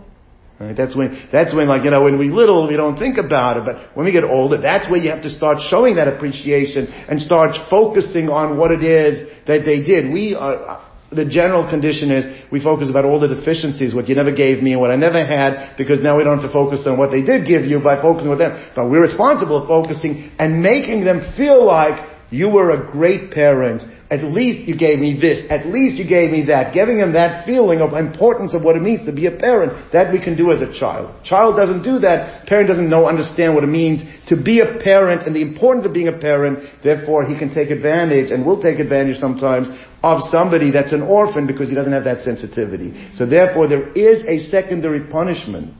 Right? 0.61 0.77
That's 0.77 0.95
when, 0.95 1.27
that's 1.31 1.55
when 1.55 1.67
like, 1.67 1.83
you 1.83 1.89
know, 1.89 2.03
when 2.03 2.19
we're 2.19 2.31
little, 2.31 2.67
we 2.67 2.77
don't 2.77 2.97
think 2.97 3.17
about 3.17 3.57
it, 3.57 3.65
but 3.65 3.97
when 3.97 4.05
we 4.05 4.11
get 4.11 4.23
older, 4.23 4.61
that's 4.61 4.87
where 4.89 5.01
you 5.01 5.09
have 5.09 5.23
to 5.23 5.29
start 5.29 5.57
showing 5.59 5.95
that 5.95 6.07
appreciation 6.07 6.87
and 6.87 7.19
start 7.19 7.57
focusing 7.69 8.29
on 8.29 8.57
what 8.57 8.71
it 8.71 8.83
is 8.83 9.27
that 9.47 9.65
they 9.65 9.81
did. 9.81 10.13
We 10.13 10.35
are, 10.35 10.87
the 11.11 11.25
general 11.25 11.69
condition 11.69 12.09
is 12.09 12.25
we 12.51 12.63
focus 12.63 12.89
about 12.89 13.03
all 13.03 13.19
the 13.19 13.27
deficiencies, 13.27 13.93
what 13.93 14.07
you 14.07 14.15
never 14.15 14.31
gave 14.31 14.63
me 14.63 14.71
and 14.71 14.81
what 14.81 14.91
I 14.91 14.95
never 14.95 15.23
had, 15.25 15.75
because 15.77 15.99
now 15.99 16.17
we 16.17 16.23
don't 16.23 16.39
have 16.39 16.47
to 16.47 16.53
focus 16.53 16.87
on 16.87 16.97
what 16.97 17.11
they 17.11 17.21
did 17.21 17.45
give 17.45 17.65
you 17.65 17.79
by 17.79 18.01
focusing 18.01 18.31
on 18.31 18.37
them. 18.37 18.55
But 18.75 18.89
we're 18.89 19.01
responsible 19.01 19.67
for 19.67 19.83
focusing 19.83 20.31
and 20.39 20.63
making 20.63 21.03
them 21.03 21.19
feel 21.35 21.65
like 21.65 22.10
you 22.31 22.47
were 22.47 22.71
a 22.71 22.91
great 22.91 23.29
parent. 23.31 23.83
At 24.09 24.23
least 24.23 24.65
you 24.67 24.77
gave 24.77 24.99
me 24.99 25.19
this. 25.19 25.43
At 25.49 25.67
least 25.67 25.97
you 25.97 26.07
gave 26.07 26.31
me 26.31 26.45
that. 26.45 26.73
Giving 26.73 26.97
him 26.97 27.11
that 27.11 27.45
feeling 27.45 27.81
of 27.81 27.91
importance 27.91 28.53
of 28.53 28.63
what 28.63 28.77
it 28.77 28.81
means 28.81 29.05
to 29.05 29.11
be 29.11 29.25
a 29.25 29.35
parent. 29.35 29.91
That 29.91 30.13
we 30.13 30.23
can 30.23 30.37
do 30.37 30.49
as 30.51 30.61
a 30.61 30.71
child. 30.71 31.25
Child 31.25 31.57
doesn't 31.57 31.83
do 31.83 31.99
that. 31.99 32.47
Parent 32.47 32.69
doesn't 32.69 32.89
know, 32.89 33.05
understand 33.05 33.53
what 33.53 33.65
it 33.65 33.67
means 33.67 34.01
to 34.29 34.41
be 34.41 34.61
a 34.61 34.79
parent 34.79 35.27
and 35.27 35.35
the 35.35 35.41
importance 35.41 35.85
of 35.85 35.93
being 35.93 36.07
a 36.07 36.17
parent. 36.17 36.63
Therefore, 36.81 37.25
he 37.25 37.37
can 37.37 37.53
take 37.53 37.69
advantage 37.69 38.31
and 38.31 38.45
will 38.45 38.61
take 38.61 38.79
advantage 38.79 39.17
sometimes 39.17 39.67
of 40.01 40.21
somebody 40.31 40.71
that's 40.71 40.93
an 40.93 41.01
orphan 41.01 41.47
because 41.47 41.67
he 41.67 41.75
doesn't 41.75 41.91
have 41.91 42.05
that 42.05 42.21
sensitivity. 42.21 43.11
So 43.13 43.25
therefore, 43.25 43.67
there 43.67 43.91
is 43.91 44.23
a 44.23 44.39
secondary 44.49 45.11
punishment. 45.11 45.73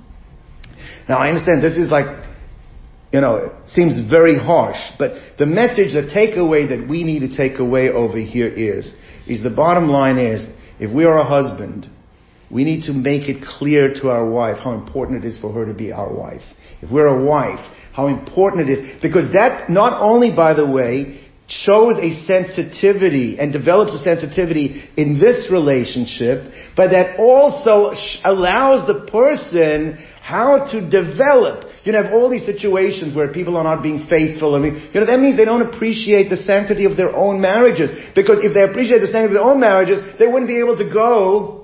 Now 1.08 1.18
I 1.18 1.30
understand 1.30 1.64
this 1.64 1.78
is 1.78 1.90
like 1.90 2.06
you 3.12 3.20
know, 3.20 3.36
it 3.38 3.70
seems 3.70 4.00
very 4.10 4.38
harsh, 4.38 4.78
but 4.98 5.12
the 5.38 5.46
message, 5.46 5.94
the 5.94 6.04
takeaway 6.04 6.70
that 6.70 6.88
we 6.88 7.04
need 7.04 7.20
to 7.20 7.36
take 7.36 7.60
away 7.60 7.90
over 7.90 8.18
here 8.18 8.48
is, 8.48 8.94
is 9.28 9.44
the 9.44 9.50
bottom 9.50 9.90
line 9.90 10.18
is, 10.18 10.48
if 10.80 10.94
we 10.94 11.04
are 11.04 11.18
a 11.18 11.26
husband, 11.26 11.90
we 12.50 12.64
need 12.64 12.84
to 12.84 12.94
make 12.94 13.30
it 13.30 13.44
clear 13.44 13.94
to 13.96 14.10
our 14.10 14.30
wife 14.30 14.58
how 14.64 14.74
important 14.74 15.24
it 15.24 15.28
is 15.28 15.38
for 15.38 15.52
her 15.54 15.66
to 15.66 15.74
be 15.74 15.92
our 15.92 16.12
wife. 16.14 16.42
If 16.82 16.92
we're 16.92 17.08
a 17.08 17.24
wife, 17.24 17.60
how 17.94 18.08
important 18.08 18.70
it 18.70 18.80
is, 18.80 19.02
because 19.02 19.32
that 19.34 19.70
not 19.70 20.02
only, 20.02 20.34
by 20.36 20.54
the 20.54 20.70
way, 20.70 21.31
shows 21.52 21.98
a 21.98 22.16
sensitivity 22.26 23.38
and 23.38 23.52
develops 23.52 23.94
a 23.94 24.00
sensitivity 24.00 24.88
in 24.96 25.20
this 25.20 25.52
relationship, 25.52 26.48
but 26.78 26.92
that 26.92 27.20
also 27.20 27.92
allows 28.24 28.88
the 28.88 29.06
person 29.12 30.00
how 30.22 30.72
to 30.72 30.80
develop. 30.80 31.68
You 31.84 31.92
know, 31.92 32.04
have 32.04 32.14
all 32.14 32.30
these 32.30 32.46
situations 32.46 33.16
where 33.16 33.34
people 33.34 33.58
are 33.58 33.64
not 33.64 33.84
being 33.84 34.08
faithful. 34.08 34.56
I 34.56 34.60
mean, 34.60 34.90
you 34.94 35.00
know, 35.02 35.06
that 35.08 35.20
means 35.20 35.36
they 35.36 35.46
don't 35.46 35.74
appreciate 35.74 36.30
the 36.30 36.38
sanctity 36.38 36.86
of 36.86 36.96
their 36.96 37.14
own 37.14 37.42
marriages. 37.42 37.92
Because 38.16 38.40
if 38.44 38.54
they 38.54 38.64
appreciate 38.64 39.00
the 39.00 39.08
sanctity 39.08 39.36
of 39.36 39.44
their 39.44 39.44
own 39.44 39.60
marriages, 39.60 40.00
they 40.20 40.28
wouldn't 40.28 40.48
be 40.48 40.60
able 40.60 40.78
to 40.78 40.88
go 40.88 41.61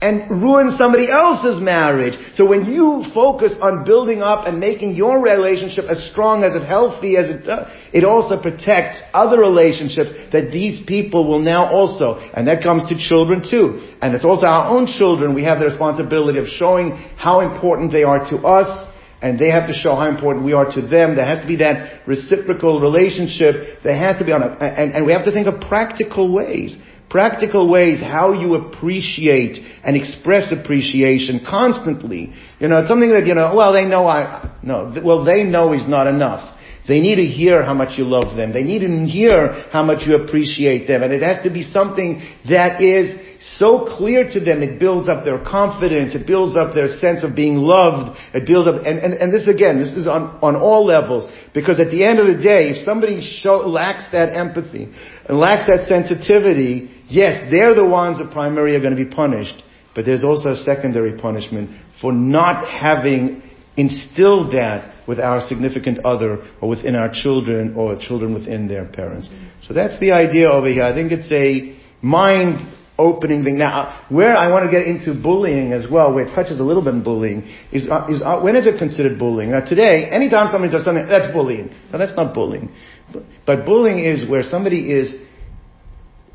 and 0.00 0.42
ruin 0.42 0.70
somebody 0.78 1.10
else's 1.10 1.60
marriage. 1.60 2.16
So 2.34 2.48
when 2.48 2.64
you 2.64 3.04
focus 3.12 3.54
on 3.60 3.84
building 3.84 4.22
up 4.22 4.46
and 4.46 4.58
making 4.58 4.94
your 4.94 5.22
relationship 5.22 5.84
as 5.84 6.02
strong 6.10 6.42
as 6.42 6.54
it 6.54 6.64
healthy 6.64 7.16
as 7.18 7.26
it 7.26 7.44
does, 7.44 7.70
it 7.92 8.04
also 8.04 8.40
protects 8.40 8.98
other 9.12 9.38
relationships 9.38 10.10
that 10.32 10.50
these 10.52 10.80
people 10.86 11.28
will 11.28 11.40
now 11.40 11.70
also, 11.70 12.16
and 12.32 12.48
that 12.48 12.62
comes 12.62 12.86
to 12.88 12.96
children 12.96 13.42
too. 13.42 13.92
And 14.00 14.14
it's 14.14 14.24
also 14.24 14.46
our 14.46 14.74
own 14.74 14.86
children. 14.86 15.34
We 15.34 15.44
have 15.44 15.58
the 15.58 15.66
responsibility 15.66 16.38
of 16.38 16.46
showing 16.46 16.92
how 17.16 17.40
important 17.40 17.92
they 17.92 18.04
are 18.04 18.24
to 18.30 18.38
us 18.38 18.88
and 19.22 19.38
they 19.38 19.50
have 19.50 19.68
to 19.68 19.74
show 19.74 19.94
how 19.94 20.08
important 20.08 20.46
we 20.46 20.54
are 20.54 20.70
to 20.72 20.80
them. 20.80 21.14
There 21.14 21.26
has 21.26 21.40
to 21.42 21.46
be 21.46 21.56
that 21.56 22.08
reciprocal 22.08 22.80
relationship. 22.80 23.82
There 23.84 23.96
has 23.96 24.18
to 24.18 24.24
be 24.24 24.32
on 24.32 24.42
a, 24.42 24.46
and, 24.46 24.94
and 24.94 25.04
we 25.04 25.12
have 25.12 25.26
to 25.26 25.32
think 25.32 25.46
of 25.46 25.60
practical 25.60 26.32
ways 26.32 26.78
practical 27.10 27.68
ways 27.68 28.00
how 28.00 28.32
you 28.32 28.54
appreciate 28.54 29.58
and 29.84 29.96
express 29.96 30.52
appreciation 30.52 31.40
constantly. 31.44 32.32
You 32.60 32.68
know, 32.68 32.78
it's 32.80 32.88
something 32.88 33.10
that, 33.10 33.26
you 33.26 33.34
know, 33.34 33.54
well, 33.54 33.72
they 33.72 33.84
know 33.84 34.06
I, 34.06 34.56
no, 34.62 34.94
well, 35.04 35.24
they 35.24 35.42
know 35.42 35.72
is 35.72 35.86
not 35.88 36.06
enough. 36.06 36.56
They 36.88 37.00
need 37.00 37.16
to 37.16 37.26
hear 37.26 37.62
how 37.62 37.74
much 37.74 37.98
you 37.98 38.04
love 38.04 38.36
them. 38.36 38.52
They 38.52 38.62
need 38.62 38.80
to 38.80 38.88
hear 39.06 39.68
how 39.70 39.82
much 39.82 40.06
you 40.06 40.16
appreciate 40.16 40.86
them. 40.86 41.02
And 41.02 41.12
it 41.12 41.22
has 41.22 41.42
to 41.44 41.50
be 41.50 41.62
something 41.62 42.22
that 42.48 42.80
is 42.80 43.14
so 43.40 43.86
clear 43.96 44.28
to 44.28 44.40
them, 44.40 44.62
it 44.62 44.78
builds 44.78 45.08
up 45.08 45.24
their 45.24 45.42
confidence, 45.42 46.14
it 46.14 46.26
builds 46.26 46.56
up 46.56 46.74
their 46.74 46.88
sense 46.88 47.24
of 47.24 47.34
being 47.34 47.56
loved, 47.56 48.18
it 48.34 48.46
builds 48.46 48.68
up, 48.68 48.84
and, 48.84 48.98
and, 48.98 49.14
and 49.14 49.32
this 49.32 49.48
again, 49.48 49.78
this 49.78 49.96
is 49.96 50.06
on, 50.06 50.38
on 50.42 50.56
all 50.56 50.84
levels, 50.84 51.26
because 51.54 51.80
at 51.80 51.90
the 51.90 52.04
end 52.04 52.18
of 52.18 52.26
the 52.26 52.42
day, 52.42 52.68
if 52.68 52.84
somebody 52.84 53.22
show, 53.22 53.66
lacks 53.66 54.08
that 54.12 54.36
empathy, 54.36 54.92
and 55.26 55.38
lacks 55.38 55.70
that 55.70 55.86
sensitivity, 55.88 56.90
yes, 57.08 57.48
they're 57.50 57.74
the 57.74 57.86
ones 57.86 58.18
that 58.18 58.30
primarily 58.30 58.76
are 58.76 58.80
going 58.80 58.96
to 58.96 59.04
be 59.04 59.10
punished, 59.10 59.62
but 59.94 60.04
there's 60.04 60.24
also 60.24 60.50
a 60.50 60.56
secondary 60.56 61.16
punishment 61.18 61.70
for 62.00 62.12
not 62.12 62.68
having 62.68 63.42
instilled 63.80 64.52
that 64.54 65.08
with 65.08 65.18
our 65.18 65.40
significant 65.40 65.98
other 66.04 66.38
or 66.60 66.68
within 66.68 66.94
our 66.94 67.10
children 67.12 67.74
or 67.76 67.96
children 67.98 68.34
within 68.34 68.68
their 68.68 68.86
parents. 68.86 69.28
So 69.62 69.74
that's 69.74 69.98
the 69.98 70.12
idea 70.12 70.48
over 70.50 70.68
here. 70.68 70.82
I 70.82 70.94
think 70.94 71.12
it's 71.12 71.30
a 71.32 71.76
mind 72.02 72.60
opening 72.98 73.42
thing. 73.42 73.58
Now, 73.58 74.06
where 74.10 74.36
I 74.36 74.48
want 74.48 74.70
to 74.70 74.70
get 74.70 74.86
into 74.86 75.20
bullying 75.20 75.72
as 75.72 75.90
well, 75.90 76.12
where 76.12 76.26
it 76.26 76.34
touches 76.34 76.60
a 76.60 76.62
little 76.62 76.84
bit 76.84 76.92
on 76.92 77.02
bullying, 77.02 77.48
is, 77.72 77.88
uh, 77.88 78.06
is 78.10 78.20
uh, 78.22 78.40
when 78.40 78.54
is 78.56 78.66
it 78.66 78.78
considered 78.78 79.18
bullying? 79.18 79.50
Now, 79.52 79.64
today, 79.64 80.08
anytime 80.10 80.50
somebody 80.50 80.70
does 80.70 80.84
something, 80.84 81.06
that's 81.06 81.32
bullying. 81.32 81.74
No, 81.90 81.98
that's 81.98 82.14
not 82.14 82.34
bullying. 82.34 82.70
But, 83.12 83.22
but 83.46 83.64
bullying 83.64 84.04
is 84.04 84.28
where 84.28 84.42
somebody 84.42 84.92
is 84.92 85.14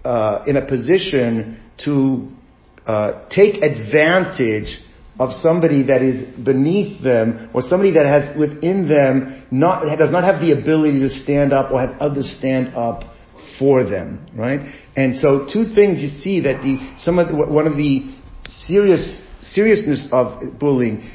uh, 0.04 0.44
in 0.48 0.58
a 0.58 0.66
position 0.66 1.62
to 1.86 2.28
uh, 2.86 3.28
take 3.30 3.62
advantage 3.62 4.80
of 5.20 5.32
somebody 5.32 5.84
that 5.84 6.02
is 6.02 6.24
beneath 6.38 7.02
them 7.02 7.50
or 7.54 7.62
somebody 7.62 7.92
that 7.92 8.06
has 8.06 8.38
within 8.38 8.88
them 8.88 9.46
not 9.52 9.84
does 9.98 10.12
not 10.12 10.24
have 10.24 10.42
the 10.42 10.52
ability 10.52 11.00
to 11.00 11.10
stand 11.10 11.54
up 11.54 11.72
or 11.72 11.80
have 11.80 11.98
others 12.00 12.36
stand 12.38 12.76
up 12.76 13.16
for 13.58 13.84
them, 13.84 14.28
right? 14.36 14.60
And 14.96 15.16
so 15.16 15.48
two 15.52 15.74
things 15.74 16.02
you 16.02 16.10
see 16.10 16.42
that 16.42 16.62
the, 16.62 16.96
some 16.98 17.20
of 17.20 17.30
the, 17.30 17.36
one 17.36 17.68
of 17.68 17.78
the 17.78 18.14
serious, 18.46 19.22
seriousness 19.42 20.08
of 20.12 20.60
bullying, 20.60 21.10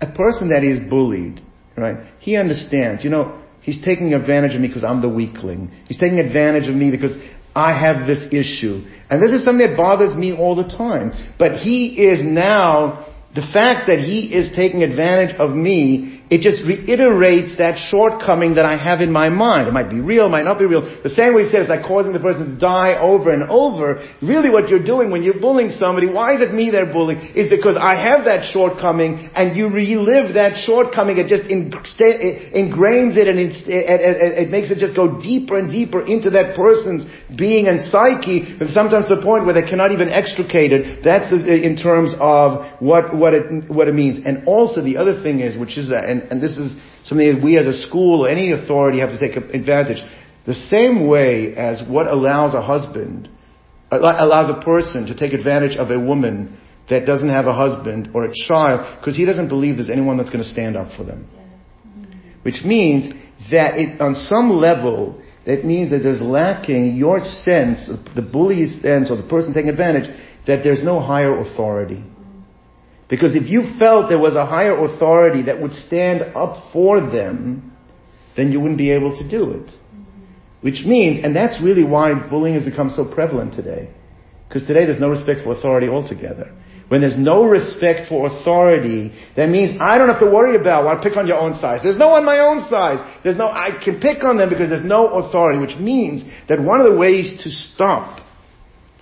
a 0.00 0.12
person 0.12 0.48
that 0.50 0.64
is 0.64 0.80
bullied, 0.88 1.40
right? 1.76 2.12
He 2.18 2.36
understands, 2.36 3.04
you 3.04 3.10
know, 3.10 3.42
he's 3.62 3.80
taking 3.82 4.14
advantage 4.14 4.54
of 4.54 4.60
me 4.60 4.68
because 4.68 4.84
I'm 4.84 5.02
the 5.02 5.08
weakling. 5.08 5.70
He's 5.86 5.98
taking 5.98 6.18
advantage 6.18 6.68
of 6.68 6.74
me 6.74 6.90
because 6.90 7.16
I 7.54 7.78
have 7.78 8.06
this 8.06 8.26
issue. 8.32 8.84
And 9.10 9.22
this 9.22 9.32
is 9.32 9.44
something 9.44 9.66
that 9.66 9.76
bothers 9.76 10.16
me 10.16 10.36
all 10.36 10.54
the 10.54 10.68
time. 10.68 11.12
But 11.38 11.60
he 11.60 11.88
is 12.06 12.22
now, 12.24 13.07
the 13.38 13.52
fact 13.52 13.86
that 13.86 14.00
he 14.00 14.34
is 14.34 14.54
taking 14.56 14.82
advantage 14.82 15.36
of 15.36 15.54
me 15.54 16.17
it 16.30 16.40
just 16.42 16.64
reiterates 16.64 17.56
that 17.56 17.78
shortcoming 17.78 18.54
that 18.54 18.66
I 18.66 18.76
have 18.76 19.00
in 19.00 19.10
my 19.10 19.30
mind. 19.30 19.68
It 19.68 19.72
might 19.72 19.88
be 19.88 20.00
real, 20.00 20.28
might 20.28 20.44
not 20.44 20.58
be 20.58 20.66
real. 20.66 20.82
The 21.02 21.08
same 21.08 21.34
way 21.34 21.44
he 21.44 21.50
says, 21.50 21.68
like 21.68 21.84
causing 21.84 22.12
the 22.12 22.20
person 22.20 22.54
to 22.54 22.58
die 22.58 22.98
over 23.00 23.32
and 23.32 23.48
over. 23.48 24.04
Really 24.20 24.50
what 24.50 24.68
you're 24.68 24.84
doing 24.84 25.10
when 25.10 25.22
you're 25.22 25.40
bullying 25.40 25.70
somebody, 25.70 26.06
why 26.06 26.34
is 26.36 26.42
it 26.42 26.52
me 26.52 26.70
they're 26.70 26.92
bullying? 26.92 27.20
Is 27.32 27.48
because 27.48 27.76
I 27.80 27.96
have 27.96 28.26
that 28.26 28.44
shortcoming 28.44 29.30
and 29.34 29.56
you 29.56 29.68
relive 29.68 30.34
that 30.34 30.56
shortcoming. 30.60 31.16
It 31.16 31.28
just 31.28 31.44
ingrains 31.48 33.16
it 33.16 33.28
and 33.28 33.38
it, 33.40 34.50
makes 34.50 34.70
it 34.70 34.78
just 34.78 34.94
go 34.94 35.20
deeper 35.20 35.58
and 35.58 35.70
deeper 35.70 36.04
into 36.04 36.30
that 36.30 36.56
person's 36.56 37.06
being 37.36 37.68
and 37.68 37.80
psyche, 37.80 38.56
and 38.60 38.70
sometimes 38.70 39.08
to 39.08 39.16
the 39.16 39.22
point 39.22 39.44
where 39.44 39.54
they 39.54 39.68
cannot 39.68 39.92
even 39.92 40.08
extricate 40.08 40.72
it. 40.72 41.04
That's 41.04 41.32
uh, 41.32 41.36
in 41.36 41.76
terms 41.76 42.14
of 42.20 42.80
what, 42.80 43.14
what 43.16 43.34
it, 43.34 43.70
what 43.70 43.88
it 43.88 43.94
means. 43.94 44.26
And 44.26 44.46
also 44.46 44.82
the 44.82 44.96
other 44.96 45.22
thing 45.22 45.40
is, 45.40 45.56
which 45.56 45.78
is 45.78 45.88
that, 45.88 46.04
and 46.04 46.17
and, 46.20 46.32
and 46.32 46.42
this 46.42 46.56
is 46.56 46.76
something 47.04 47.34
that 47.34 47.42
we 47.42 47.58
as 47.58 47.66
a 47.66 47.72
school 47.86 48.24
or 48.24 48.28
any 48.28 48.52
authority 48.52 49.00
have 49.00 49.10
to 49.10 49.18
take 49.18 49.36
advantage. 49.36 50.02
The 50.46 50.54
same 50.54 51.08
way 51.08 51.54
as 51.56 51.82
what 51.88 52.06
allows 52.06 52.54
a 52.54 52.62
husband, 52.62 53.28
uh, 53.90 53.98
allows 53.98 54.50
a 54.50 54.62
person 54.62 55.06
to 55.06 55.14
take 55.14 55.32
advantage 55.32 55.76
of 55.76 55.90
a 55.90 55.98
woman 55.98 56.58
that 56.90 57.04
doesn't 57.04 57.28
have 57.28 57.46
a 57.46 57.52
husband 57.52 58.10
or 58.14 58.24
a 58.24 58.32
child 58.48 58.98
because 58.98 59.16
he 59.16 59.24
doesn't 59.24 59.48
believe 59.48 59.76
there's 59.76 59.90
anyone 59.90 60.16
that's 60.16 60.30
going 60.30 60.42
to 60.42 60.48
stand 60.48 60.76
up 60.76 60.96
for 60.96 61.04
them. 61.04 61.28
Which 62.42 62.62
means 62.64 63.12
that 63.50 63.78
it, 63.78 64.00
on 64.00 64.14
some 64.14 64.50
level, 64.50 65.22
that 65.44 65.64
means 65.64 65.90
that 65.90 66.00
there's 66.00 66.20
lacking 66.20 66.96
your 66.96 67.20
sense, 67.20 67.90
the 68.14 68.22
bully's 68.22 68.80
sense 68.80 69.10
or 69.10 69.16
the 69.16 69.28
person 69.28 69.52
taking 69.52 69.70
advantage, 69.70 70.08
that 70.46 70.62
there's 70.62 70.82
no 70.82 71.00
higher 71.00 71.38
authority. 71.38 72.02
Because 73.08 73.34
if 73.34 73.46
you 73.48 73.62
felt 73.78 74.08
there 74.08 74.18
was 74.18 74.34
a 74.34 74.44
higher 74.44 74.76
authority 74.84 75.42
that 75.42 75.60
would 75.62 75.72
stand 75.72 76.22
up 76.36 76.72
for 76.72 77.00
them, 77.00 77.72
then 78.36 78.52
you 78.52 78.60
wouldn't 78.60 78.78
be 78.78 78.92
able 78.92 79.16
to 79.16 79.28
do 79.28 79.50
it. 79.50 79.70
Which 80.60 80.84
means, 80.84 81.24
and 81.24 81.34
that's 81.34 81.62
really 81.62 81.84
why 81.84 82.12
bullying 82.28 82.54
has 82.54 82.64
become 82.64 82.90
so 82.90 83.10
prevalent 83.10 83.54
today. 83.54 83.90
Because 84.46 84.66
today 84.66 84.84
there's 84.86 85.00
no 85.00 85.10
respect 85.10 85.40
for 85.44 85.52
authority 85.52 85.88
altogether. 85.88 86.54
When 86.88 87.02
there's 87.02 87.18
no 87.18 87.44
respect 87.44 88.08
for 88.08 88.26
authority, 88.26 89.12
that 89.36 89.50
means 89.50 89.78
I 89.80 89.98
don't 89.98 90.08
have 90.08 90.20
to 90.20 90.30
worry 90.30 90.56
about, 90.56 90.84
well, 90.84 90.98
pick 91.02 91.16
on 91.16 91.26
your 91.26 91.36
own 91.36 91.54
size. 91.54 91.80
There's 91.82 91.98
no 91.98 92.08
on 92.08 92.24
my 92.24 92.38
own 92.38 92.66
size. 92.68 93.20
There's 93.22 93.36
no, 93.36 93.46
I 93.46 93.78
can 93.82 94.00
pick 94.00 94.24
on 94.24 94.38
them 94.38 94.48
because 94.48 94.70
there's 94.70 94.84
no 94.84 95.08
authority, 95.08 95.58
which 95.58 95.76
means 95.76 96.24
that 96.48 96.60
one 96.60 96.80
of 96.80 96.90
the 96.90 96.96
ways 96.96 97.40
to 97.44 97.50
stop 97.50 98.24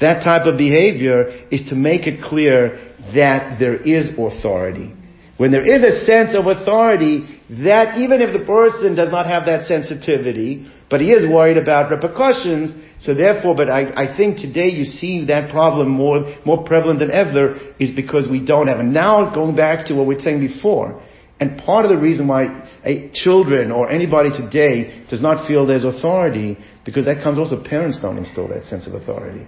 that 0.00 0.22
type 0.22 0.46
of 0.46 0.58
behavior 0.58 1.46
is 1.50 1.68
to 1.70 1.74
make 1.74 2.06
it 2.06 2.22
clear 2.22 2.94
that 3.14 3.58
there 3.58 3.76
is 3.76 4.10
authority. 4.18 4.92
When 5.36 5.52
there 5.52 5.64
is 5.64 5.84
a 5.84 6.04
sense 6.04 6.34
of 6.34 6.46
authority, 6.46 7.40
that 7.64 7.98
even 7.98 8.22
if 8.22 8.32
the 8.32 8.44
person 8.44 8.94
does 8.94 9.10
not 9.10 9.26
have 9.26 9.44
that 9.46 9.66
sensitivity, 9.66 10.66
but 10.88 11.00
he 11.00 11.12
is 11.12 11.30
worried 11.30 11.58
about 11.58 11.90
repercussions, 11.90 12.74
so 12.98 13.14
therefore, 13.14 13.54
but 13.54 13.68
I, 13.68 13.92
I 14.04 14.16
think 14.16 14.38
today 14.38 14.68
you 14.68 14.84
see 14.84 15.26
that 15.26 15.50
problem 15.50 15.90
more, 15.90 16.34
more 16.46 16.64
prevalent 16.64 17.00
than 17.00 17.10
ever 17.10 17.56
is 17.78 17.92
because 17.92 18.28
we 18.30 18.44
don't 18.44 18.68
have. 18.68 18.80
And 18.80 18.94
now 18.94 19.34
going 19.34 19.54
back 19.54 19.86
to 19.86 19.94
what 19.94 20.06
we 20.06 20.14
were 20.14 20.20
saying 20.20 20.40
before, 20.40 21.02
and 21.38 21.58
part 21.58 21.84
of 21.84 21.90
the 21.90 21.98
reason 21.98 22.28
why 22.28 22.66
a, 22.82 23.10
children 23.12 23.70
or 23.70 23.90
anybody 23.90 24.30
today 24.30 25.04
does 25.10 25.20
not 25.20 25.46
feel 25.46 25.66
there's 25.66 25.84
authority, 25.84 26.56
because 26.86 27.04
that 27.04 27.22
comes 27.22 27.38
also 27.38 27.62
parents 27.62 28.00
don't 28.00 28.16
instill 28.16 28.48
that 28.48 28.64
sense 28.64 28.86
of 28.86 28.94
authority. 28.94 29.46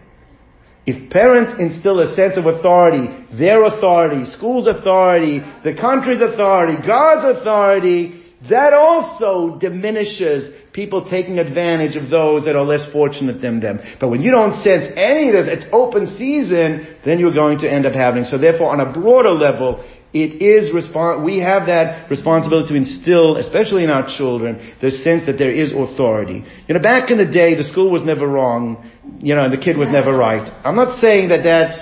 If 0.88 1.10
parents 1.10 1.60
instill 1.60 2.00
a 2.00 2.14
sense 2.14 2.38
of 2.38 2.46
authority, 2.46 3.12
their 3.36 3.62
authority, 3.62 4.24
school's 4.24 4.66
authority, 4.66 5.40
the 5.62 5.74
country's 5.78 6.22
authority, 6.22 6.80
God's 6.80 7.38
authority, 7.38 8.17
that 8.48 8.72
also 8.72 9.58
diminishes 9.58 10.54
people 10.72 11.10
taking 11.10 11.38
advantage 11.40 11.96
of 11.96 12.08
those 12.08 12.44
that 12.44 12.54
are 12.54 12.64
less 12.64 12.86
fortunate 12.92 13.42
than 13.42 13.58
them. 13.58 13.80
But 13.98 14.10
when 14.10 14.22
you 14.22 14.30
don't 14.30 14.54
sense 14.62 14.86
any 14.94 15.28
of 15.28 15.34
this, 15.34 15.48
it's 15.48 15.66
open 15.72 16.06
season, 16.06 16.86
then 17.04 17.18
you're 17.18 17.34
going 17.34 17.58
to 17.58 17.70
end 17.70 17.84
up 17.84 17.94
having. 17.94 18.22
So 18.24 18.38
therefore, 18.38 18.70
on 18.70 18.78
a 18.78 18.92
broader 18.92 19.32
level, 19.32 19.84
it 20.14 20.40
is 20.40 20.72
respons- 20.72 21.24
we 21.24 21.40
have 21.40 21.66
that 21.66 22.08
responsibility 22.10 22.68
to 22.68 22.76
instill, 22.76 23.36
especially 23.36 23.82
in 23.82 23.90
our 23.90 24.06
children, 24.06 24.74
the 24.80 24.92
sense 24.92 25.26
that 25.26 25.36
there 25.36 25.50
is 25.50 25.72
authority. 25.72 26.44
You 26.68 26.74
know, 26.74 26.80
back 26.80 27.10
in 27.10 27.18
the 27.18 27.26
day, 27.26 27.56
the 27.56 27.64
school 27.64 27.90
was 27.90 28.02
never 28.02 28.26
wrong, 28.26 28.88
you 29.18 29.34
know, 29.34 29.44
and 29.44 29.52
the 29.52 29.58
kid 29.58 29.76
was 29.76 29.88
never 29.88 30.16
right. 30.16 30.46
I'm 30.64 30.76
not 30.76 31.00
saying 31.00 31.30
that 31.30 31.42
that's 31.42 31.76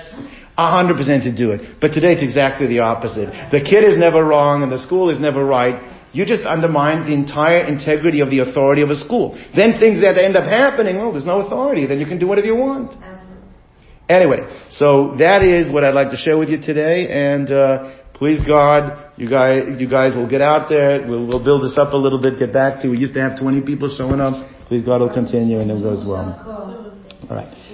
100% 0.57 1.23
to 1.23 1.31
do 1.35 1.51
it, 1.51 1.79
but 1.79 1.93
today 1.93 2.13
it's 2.13 2.23
exactly 2.23 2.65
the 2.65 2.79
opposite. 2.79 3.29
The 3.51 3.61
kid 3.61 3.83
is 3.85 3.97
never 3.97 4.25
wrong 4.25 4.63
and 4.63 4.71
the 4.71 4.79
school 4.79 5.11
is 5.11 5.19
never 5.19 5.45
right. 5.45 5.96
You 6.13 6.25
just 6.25 6.43
undermine 6.43 7.05
the 7.05 7.13
entire 7.13 7.65
integrity 7.65 8.21
of 8.21 8.29
the 8.29 8.39
authority 8.39 8.81
of 8.81 8.89
a 8.89 8.95
school. 8.95 9.37
Then 9.55 9.79
things 9.79 10.01
that 10.01 10.17
end 10.17 10.35
up 10.35 10.45
happening, 10.45 10.95
well, 10.97 11.11
there's 11.11 11.25
no 11.25 11.45
authority. 11.45 11.85
Then 11.85 11.99
you 11.99 12.05
can 12.05 12.17
do 12.17 12.27
whatever 12.27 12.47
you 12.47 12.55
want. 12.55 12.93
Anyway, 14.09 14.39
so 14.71 15.15
that 15.19 15.43
is 15.43 15.69
what 15.71 15.83
I'd 15.83 15.93
like 15.93 16.11
to 16.11 16.17
share 16.17 16.37
with 16.37 16.47
you 16.47 16.61
today, 16.61 17.07
and 17.09 17.51
uh, 17.51 17.97
Please 18.17 18.41
God, 18.47 19.13
you 19.15 19.29
guys, 19.29 19.79
you 19.79 19.87
guys 19.87 20.15
will 20.15 20.27
get 20.27 20.41
out 20.41 20.69
there. 20.69 21.05
We'll, 21.07 21.27
we'll 21.27 21.43
build 21.43 21.63
this 21.63 21.77
up 21.77 21.93
a 21.93 21.97
little 21.97 22.19
bit, 22.19 22.39
get 22.39 22.51
back 22.51 22.81
to, 22.81 22.89
we 22.89 22.97
used 22.97 23.13
to 23.13 23.21
have 23.21 23.39
20 23.39 23.61
people 23.61 23.95
showing 23.95 24.19
up. 24.19 24.33
Please 24.67 24.83
God 24.83 25.01
will 25.01 25.13
continue 25.13 25.59
and 25.59 25.69
it 25.69 25.83
goes 25.83 26.03
well. 26.03 26.33
Alright. 27.29 27.66